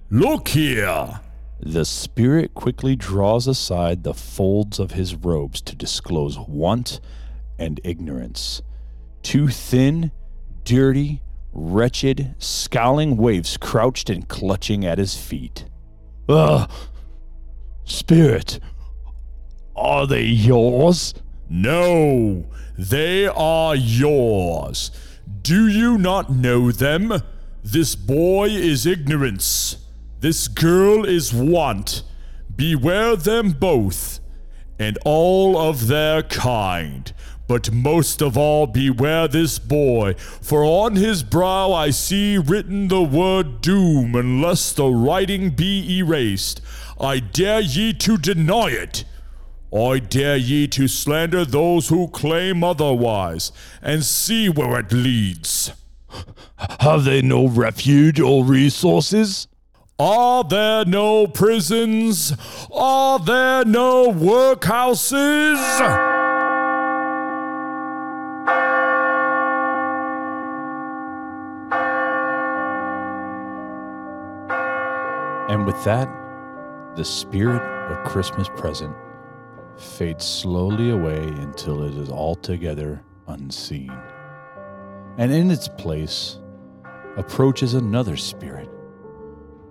[0.10, 1.22] Look here!
[1.62, 7.00] The spirit quickly draws aside the folds of his robes to disclose want
[7.62, 8.64] and ignorance.
[9.22, 10.12] Two thin,
[10.64, 11.22] dirty,
[11.53, 15.66] wretched, scowling waifs crouched and clutching at his feet.
[16.28, 16.70] Ugh!
[17.84, 18.59] Spirit,
[19.76, 21.14] are they yours?
[21.49, 22.45] No,
[22.78, 24.91] they are yours.
[25.41, 27.22] Do you not know them?
[27.64, 29.78] This boy is ignorance.
[30.20, 32.03] This girl is want.
[32.55, 34.20] Beware them both,
[34.80, 37.12] and all of their kind.
[37.52, 43.02] But most of all, beware this boy, for on his brow I see written the
[43.02, 46.62] word doom, unless the writing be erased.
[46.97, 49.04] I dare ye to deny it.
[49.76, 55.74] I dare ye to slander those who claim otherwise, and see where it leads.
[56.80, 59.49] Have they no refuge or resources?
[59.99, 62.32] Are there no prisons?
[62.74, 66.21] Are there no workhouses?
[75.62, 76.09] And with that,
[76.95, 78.95] the spirit of Christmas present
[79.78, 83.95] fades slowly away until it is altogether unseen.
[85.20, 86.39] And in its place
[87.16, 88.72] approaches another spirit,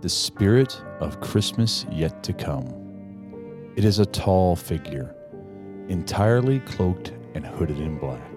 [0.00, 3.72] the spirit of Christmas yet to come.
[3.74, 5.12] It is a tall figure,
[5.88, 8.36] entirely cloaked and hooded in black.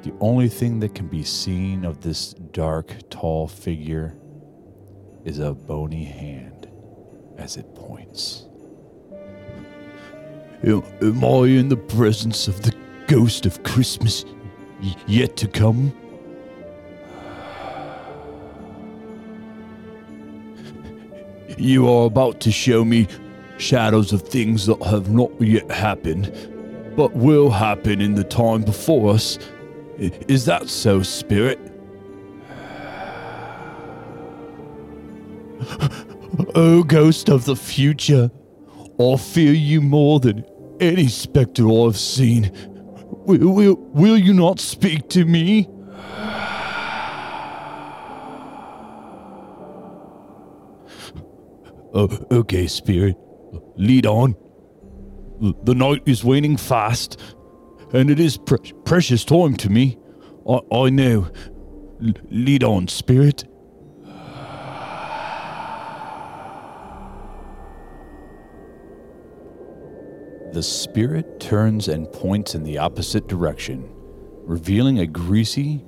[0.00, 4.16] The only thing that can be seen of this dark, tall figure
[5.26, 6.68] is a bony hand
[7.36, 8.46] as it points.
[10.62, 12.72] Am, I in the presence of the
[13.08, 14.24] ghost of Christmas
[15.06, 15.92] yet to come?
[21.58, 23.08] You are about to show me
[23.58, 26.32] shadows of things that have not yet happened,
[26.96, 29.38] but will happen in the time before us.
[29.98, 31.58] Is that so, Spirit?
[36.56, 38.30] O ghost of the future,
[38.98, 40.42] I fear you more than
[40.80, 42.50] any spectre I've seen.
[43.26, 45.68] Will, will, will you not speak to me?
[51.98, 53.16] Oh, okay, Spirit.
[53.76, 54.34] Lead on.
[55.62, 57.18] The night is waning fast,
[57.94, 59.96] and it is pre- precious time to me.
[60.46, 61.30] I, I know.
[62.04, 63.44] L- lead on, Spirit.
[70.56, 73.90] The spirit turns and points in the opposite direction,
[74.46, 75.84] revealing a greasy,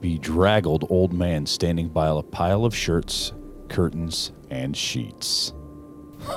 [0.00, 3.32] bedraggled old man standing by a pile of shirts,
[3.68, 5.52] curtains, and sheets.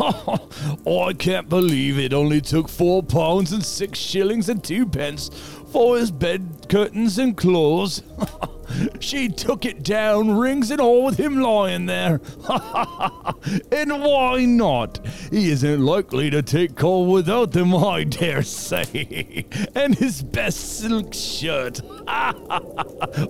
[0.85, 5.31] Oh, I can't believe it only took four pounds and six shillings and two pence
[5.71, 8.03] for his bed curtains and clothes.
[8.99, 12.21] she took it down, rings and all, with him lying there.
[13.71, 15.05] and why not?
[15.31, 19.45] He isn't likely to take cold without them, I dare say.
[19.75, 21.81] and his best silk shirt.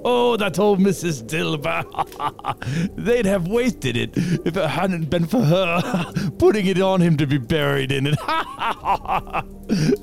[0.03, 1.23] oh, that old Mrs.
[1.23, 1.85] Dilber.
[2.95, 5.81] They'd have wasted it if it hadn't been for her
[6.37, 8.19] putting it on him to be buried in it.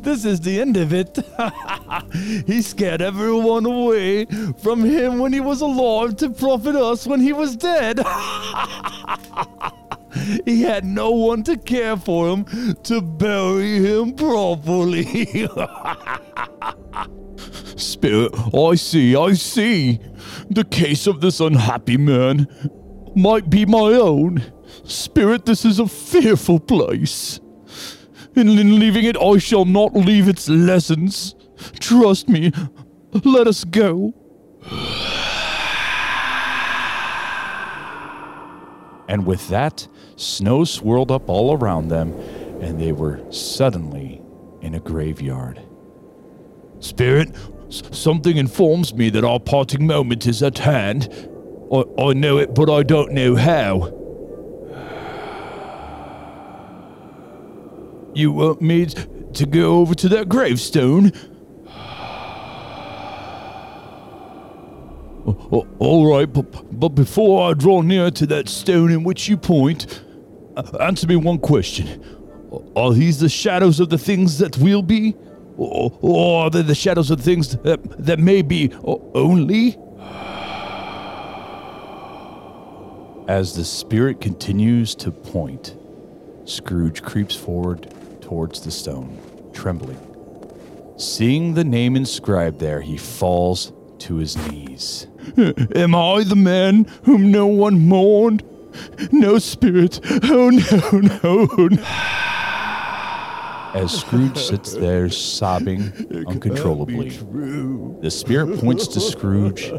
[0.02, 1.18] this is the end of it.
[2.46, 4.24] he scared everyone away
[4.62, 7.98] from him when he was alive to profit us when he was dead.
[10.46, 12.46] he had no one to care for him
[12.82, 15.04] to bury him properly.
[17.76, 20.00] Spirit, I see, I see.
[20.48, 22.48] The case of this unhappy man
[23.14, 24.42] might be my own.
[24.84, 27.38] Spirit, this is a fearful place.
[28.34, 31.34] And in leaving it, I shall not leave its lessons.
[31.80, 32.50] Trust me.
[33.24, 34.14] Let us go.
[39.08, 42.12] And with that, snow swirled up all around them,
[42.60, 44.20] and they were suddenly
[44.60, 45.60] in a graveyard.
[46.80, 47.34] Spirit,
[47.68, 51.08] s- something informs me that our parting moment is at hand.
[51.72, 53.94] I, I know it, but I don't know how.
[58.14, 61.12] You want me to go over to that gravestone?
[65.28, 69.36] O- all right, but, but before I draw near to that stone in which you
[69.36, 70.02] point,
[70.56, 72.04] uh, answer me one question.
[72.74, 75.14] Are these the shadows of the things that will be?
[75.56, 79.76] Or, or are they the shadows of things that, that may be only?
[83.28, 85.76] As the spirit continues to point,
[86.44, 89.18] Scrooge creeps forward towards the stone,
[89.52, 89.98] trembling.
[90.96, 95.07] Seeing the name inscribed there, he falls to his knees.
[95.74, 98.42] Am I the man whom no one mourned?
[99.12, 100.00] No spirit.
[100.24, 101.82] Oh no, no, no.
[103.74, 105.92] As Scrooge sits there sobbing
[106.26, 107.10] uncontrollably,
[108.00, 109.70] the spirit points to Scrooge,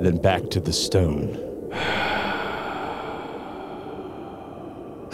[0.00, 1.44] then back to the stone.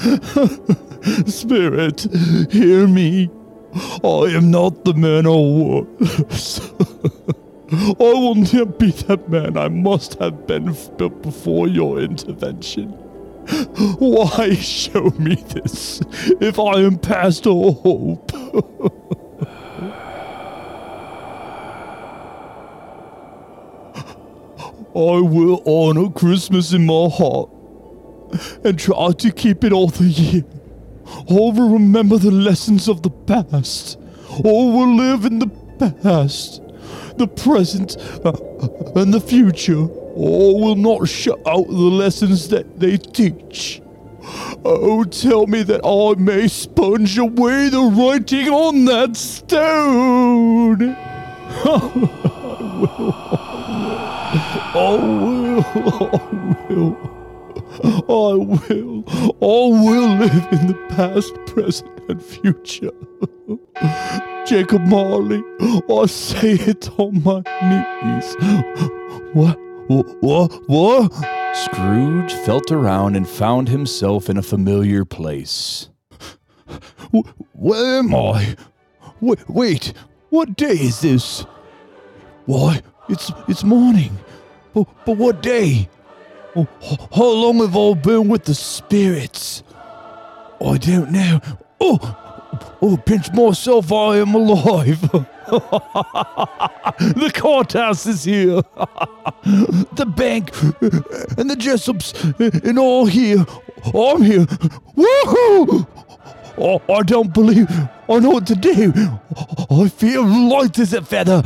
[1.27, 2.07] Spirit,
[2.51, 3.31] hear me.
[4.03, 6.73] I am not the man I was.
[7.73, 12.91] I will never be that man I must have been before your intervention.
[13.99, 16.01] Why show me this
[16.41, 18.33] if I am past all hope?
[24.97, 27.51] I will honor Christmas in my heart
[28.63, 30.45] and try to keep it all the year.
[31.07, 33.99] I will remember the lessons of the past.
[34.31, 35.49] I will live in the
[36.03, 36.63] past,
[37.17, 38.33] the present, uh,
[39.01, 39.83] and the future.
[39.83, 43.83] I will not shut out the lessons that they teach.
[44.65, 50.83] Oh, tell me that I may sponge away the writing on that stone.
[51.57, 52.11] I will,
[54.75, 57.24] I will, I will, I will
[60.19, 62.91] live in the past, present, and future.
[64.47, 68.37] Jacob Marley, I say it on my knees.
[69.33, 69.59] What?
[69.89, 70.23] What?
[70.23, 70.69] What?
[70.69, 71.13] What?
[71.55, 75.89] Scrooge felt around and found himself in a familiar place.
[77.53, 78.57] Where am I?
[79.21, 79.93] Wait, wait,
[80.31, 81.47] what day is this?
[82.47, 84.19] Why, it's it's morning.
[84.75, 85.89] But, but what day?
[86.57, 86.69] Oh,
[87.13, 89.63] how long have I been with the spirits?
[90.65, 91.41] I don't know.
[91.81, 95.01] Oh, oh, pinch myself, I am alive.
[95.47, 98.63] the courthouse is here.
[99.45, 100.55] the bank
[101.39, 102.15] and the Jessops
[102.65, 103.45] and all here.
[103.87, 104.47] I'm here.
[104.97, 105.87] Woohoo!
[106.57, 107.69] Oh, I don't believe
[108.09, 108.93] I know what to do.
[109.71, 111.43] I feel light as a feather.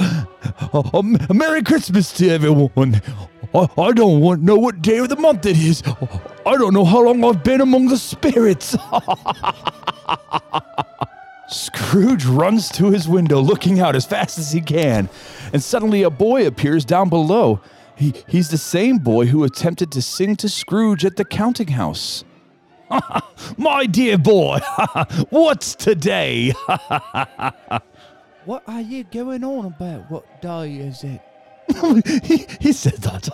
[0.93, 1.03] A
[1.33, 3.01] Merry Christmas to everyone.
[3.55, 5.83] I, I don't want know what day of the month it is.
[6.47, 8.77] I don't know how long I've been among the spirits.
[11.49, 15.09] Scrooge runs to his window, looking out as fast as he can,
[15.53, 17.61] and suddenly a boy appears down below.
[17.97, 22.25] He, he's the same boy who attempted to sing to Scrooge at the counting house.
[23.57, 24.61] My dear boy,
[25.31, 26.53] what's today?
[28.45, 30.11] What are you going on about?
[30.11, 31.21] What day is it?
[32.25, 33.29] he, he said that.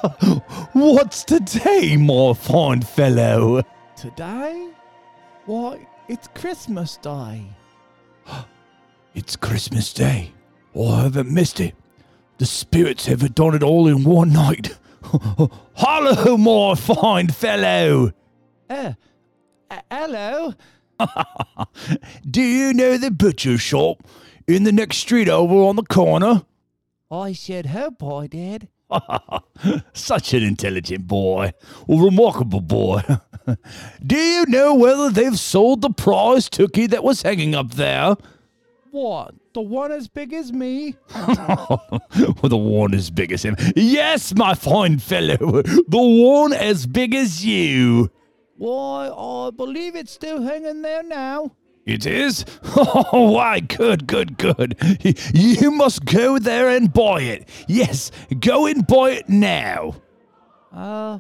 [0.73, 3.63] What's today, my fine fellow?
[3.97, 4.71] Today?
[5.47, 7.47] Why, it's Christmas Day.
[9.17, 10.33] It's Christmas Day.
[10.75, 11.77] Oh, I haven't missed it.
[12.39, 14.77] The spirits have done it all in one night.
[15.75, 18.13] Hello, my fine fellow.
[18.69, 18.95] Uh,
[19.71, 20.55] uh, hello?
[22.29, 24.03] Do you know the butcher shop
[24.47, 26.43] in the next street over on the corner?
[27.11, 28.69] I should hope I did.
[29.93, 31.53] Such an intelligent boy.
[31.89, 33.03] A remarkable boy.
[34.07, 38.17] Do you know whether they've sold the prize turkey that was hanging up there?
[38.91, 39.35] What?
[39.55, 40.97] The one as big as me?
[42.17, 43.57] Well, the one as big as him.
[43.75, 45.37] Yes, my fine fellow.
[45.63, 48.11] The one as big as you.
[48.57, 51.57] Why, I believe it's still hanging there now.
[51.87, 52.45] It is?
[52.77, 54.77] Oh, why, good, good, good.
[55.35, 57.49] You must go there and buy it.
[57.69, 58.11] Yes,
[58.41, 59.95] go and buy it now.
[60.73, 61.19] Uh,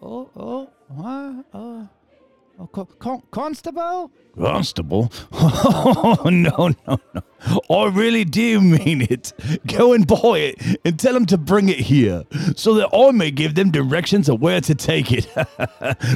[0.00, 4.10] oh, oh, uh, uh, con- con- constable?
[4.38, 5.12] Constable?
[5.32, 7.22] Oh, no, no, no.
[7.68, 9.32] I really do mean it.
[9.66, 13.30] Go and buy it and tell them to bring it here so that I may
[13.30, 15.26] give them directions of where to take it.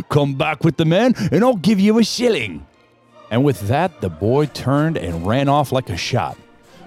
[0.08, 2.66] Come back with the man and I'll give you a shilling.
[3.30, 6.36] And with that, the boy turned and ran off like a shot.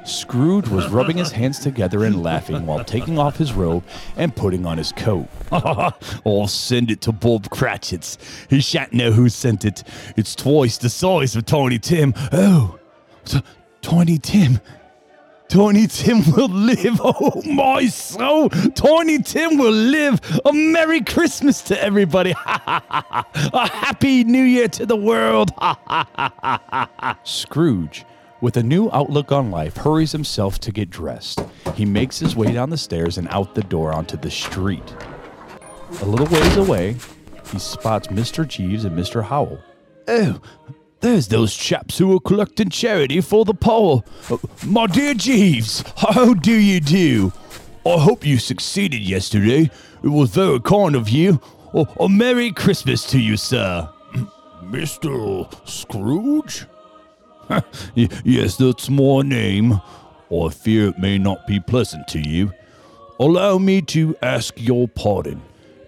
[0.06, 3.86] Scrooge was rubbing his hands together and laughing while taking off his robe
[4.18, 5.28] and putting on his coat.
[5.52, 8.18] I'll send it to Bob Cratchit's.
[8.50, 9.84] He shan't know who sent it.
[10.18, 12.14] It's twice the size of Tiny Tim.
[12.34, 12.78] Oh,
[13.24, 13.42] T-
[13.82, 14.60] Tiny Tim.
[15.50, 17.00] Tiny Tim will live.
[17.06, 18.50] Oh, my soul.
[18.50, 20.20] Tiny Tim will live.
[20.46, 22.32] A Merry Christmas to everybody.
[22.46, 25.52] a Happy New Year to the world.
[27.24, 28.06] Scrooge,
[28.42, 31.44] with a new outlook on life, hurries himself to get dressed.
[31.76, 34.96] He makes his way down the stairs and out the door onto the street.
[36.02, 36.96] A little ways away,
[37.52, 38.48] he spots Mr.
[38.48, 39.24] Jeeves and Mr.
[39.24, 39.60] Howell.
[40.08, 40.42] Oh,
[41.04, 44.04] there's those chaps who are collecting charity for the poor.
[44.32, 47.34] Uh, my dear Jeeves, how do you do?
[47.86, 49.70] I hope you succeeded yesterday.
[50.02, 51.42] It was very kind of you.
[52.00, 53.90] A Merry Christmas to you, sir.
[54.64, 55.68] Mr.
[55.68, 56.66] Scrooge?
[57.96, 59.82] Yes, that's my name.
[60.32, 62.54] I fear it may not be pleasant to you.
[63.20, 65.42] Allow me to ask your pardon,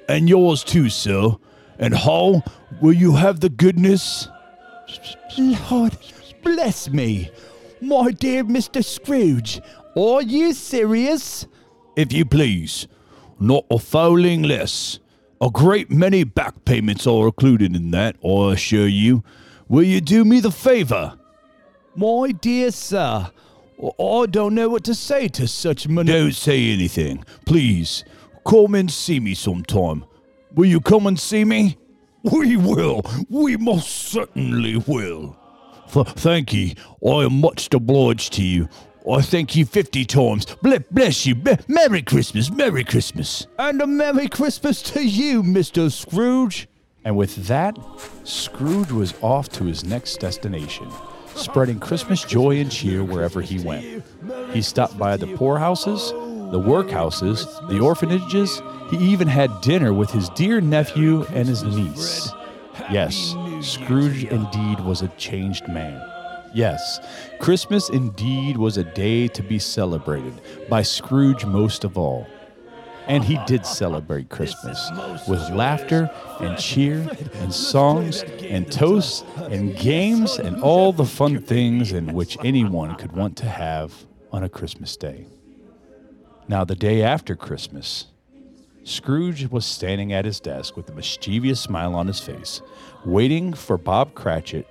[0.10, 1.38] and yours too, sir.
[1.80, 2.44] And how
[2.82, 4.28] will you have the goodness?
[5.38, 5.98] Lord,
[6.44, 7.30] bless me.
[7.82, 8.84] My dear Mr.
[8.84, 9.62] Scrooge,
[9.98, 11.48] are you serious?
[11.96, 12.88] If you please,
[13.40, 15.00] not a farthing less.
[15.42, 19.24] A great many back payments are included in that, I assure you.
[19.68, 21.18] Will you do me the favor?
[21.96, 23.30] My dear sir,
[23.82, 26.12] I- I don't know what to say to such money.
[26.12, 27.24] Don't say anything.
[27.46, 28.04] Please,
[28.46, 30.06] come and see me sometime.
[30.54, 31.78] Will you come and see me?
[32.32, 33.02] We will.
[33.30, 35.38] We most certainly will.
[35.92, 36.76] Th- thank ye.
[37.06, 38.68] I am much obliged to you.
[39.10, 40.46] I thank you fifty times.
[40.64, 41.36] Ble- bless you.
[41.36, 42.50] Be- Merry Christmas.
[42.50, 43.46] Merry Christmas.
[43.60, 45.92] And a Merry Christmas to you, Mr.
[45.92, 46.68] Scrooge.
[47.04, 47.78] And with that,
[48.24, 50.90] Scrooge was off to his next destination,
[51.36, 54.04] spreading Christmas joy and cheer wherever he went.
[54.52, 56.12] He stopped by the poorhouses,
[56.56, 58.62] the workhouses, the orphanages.
[58.90, 62.32] He even had dinner with his dear nephew and his niece.
[62.90, 66.02] Yes, Scrooge indeed was a changed man.
[66.54, 67.02] Yes,
[67.42, 70.40] Christmas indeed was a day to be celebrated,
[70.70, 72.26] by Scrooge most of all.
[73.06, 74.80] And he did celebrate Christmas
[75.28, 81.92] with laughter and cheer and songs and toasts and games and all the fun things
[81.92, 85.26] in which anyone could want to have on a Christmas day.
[86.48, 88.06] Now, the day after Christmas,
[88.84, 92.62] Scrooge was standing at his desk with a mischievous smile on his face,
[93.04, 94.68] waiting for Bob Cratchit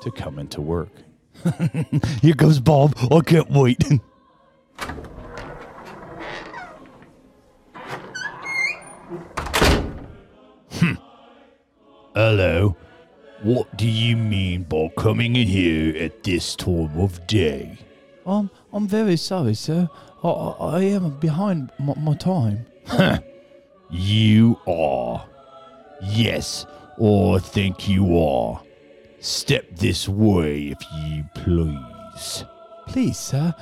[0.00, 0.88] to come into work.
[2.22, 2.96] Here goes Bob.
[3.10, 3.84] I can't wait.
[12.14, 12.76] Hello.
[13.42, 17.76] What do you mean by coming in here at this time of day?
[18.24, 19.88] Um, I'm very sorry, sir.
[20.22, 22.66] I, I, am behind my, my time.
[23.94, 25.26] You are.
[26.00, 26.64] Yes,
[26.98, 28.62] I think you are.
[29.20, 32.44] Step this way, if you please.
[32.86, 33.54] Please, sir,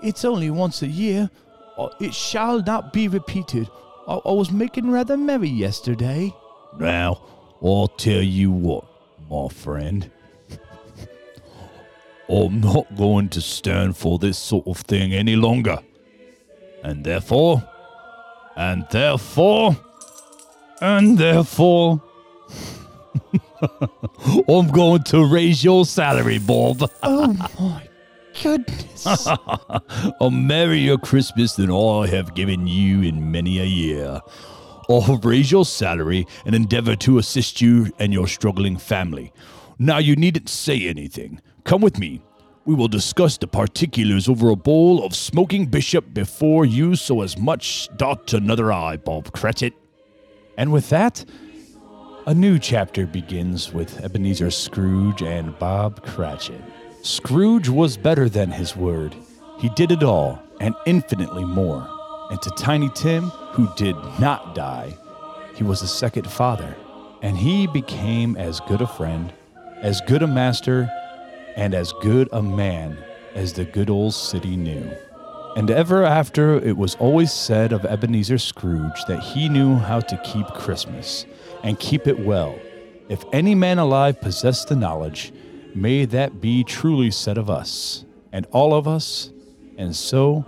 [0.00, 1.28] it's only once a year.
[1.76, 3.68] Uh, It shall not be repeated.
[4.06, 6.32] I, I was making rather merry yesterday.
[6.78, 7.20] Now,
[7.60, 8.84] I'll tell you what,
[9.28, 10.08] my friend.
[12.28, 15.80] I'm not going to stand for this sort of thing any longer.
[16.84, 17.66] And therefore,
[18.56, 19.76] and therefore,
[20.82, 22.02] and therefore,
[24.48, 26.90] I'm going to raise your salary, Bob.
[27.02, 27.88] Oh my
[28.42, 29.06] goodness.
[30.20, 34.20] a merrier Christmas than I have given you in many a year.
[34.90, 39.32] I'll raise your salary and endeavor to assist you and your struggling family.
[39.78, 41.40] Now you needn't say anything.
[41.64, 42.23] Come with me.
[42.66, 47.36] We will discuss the particulars over a bowl of smoking bishop before you so as
[47.36, 49.74] much dot another i, Bob Cratchit.
[50.56, 51.26] And with that,
[52.26, 56.62] a new chapter begins with Ebenezer Scrooge and Bob Cratchit.
[57.02, 59.14] Scrooge was better than his word.
[59.58, 61.86] He did it all and infinitely more.
[62.30, 64.96] And to Tiny Tim, who did not die,
[65.54, 66.74] he was a second father.
[67.20, 69.34] And he became as good a friend,
[69.82, 70.90] as good a master,
[71.56, 72.98] and as good a man
[73.34, 74.90] as the good old city knew.
[75.56, 80.16] And ever after, it was always said of Ebenezer Scrooge that he knew how to
[80.24, 81.26] keep Christmas
[81.62, 82.58] and keep it well.
[83.08, 85.32] If any man alive possessed the knowledge,
[85.74, 89.30] may that be truly said of us, and all of us.
[89.76, 90.44] And so,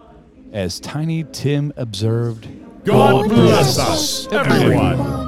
[0.52, 2.48] as Tiny Tim observed,
[2.84, 5.25] God bless us, everyone.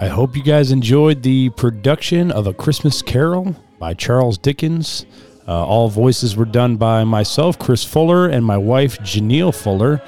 [0.00, 5.04] I hope you guys enjoyed the production of A Christmas Carol by Charles Dickens.
[5.48, 10.00] Uh, all voices were done by myself, Chris Fuller, and my wife, Janelle Fuller.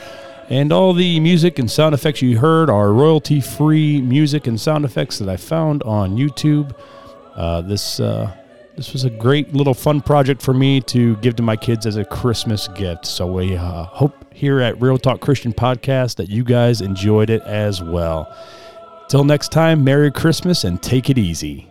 [0.48, 4.84] And all the music and sound effects you heard are royalty free music and sound
[4.84, 6.72] effects that I found on YouTube.
[7.34, 8.32] Uh, this, uh,
[8.76, 11.96] this was a great little fun project for me to give to my kids as
[11.96, 13.06] a Christmas gift.
[13.06, 17.42] So we uh, hope here at Real Talk Christian Podcast that you guys enjoyed it
[17.42, 18.32] as well.
[19.10, 21.69] Till next time, Merry Christmas and take it easy.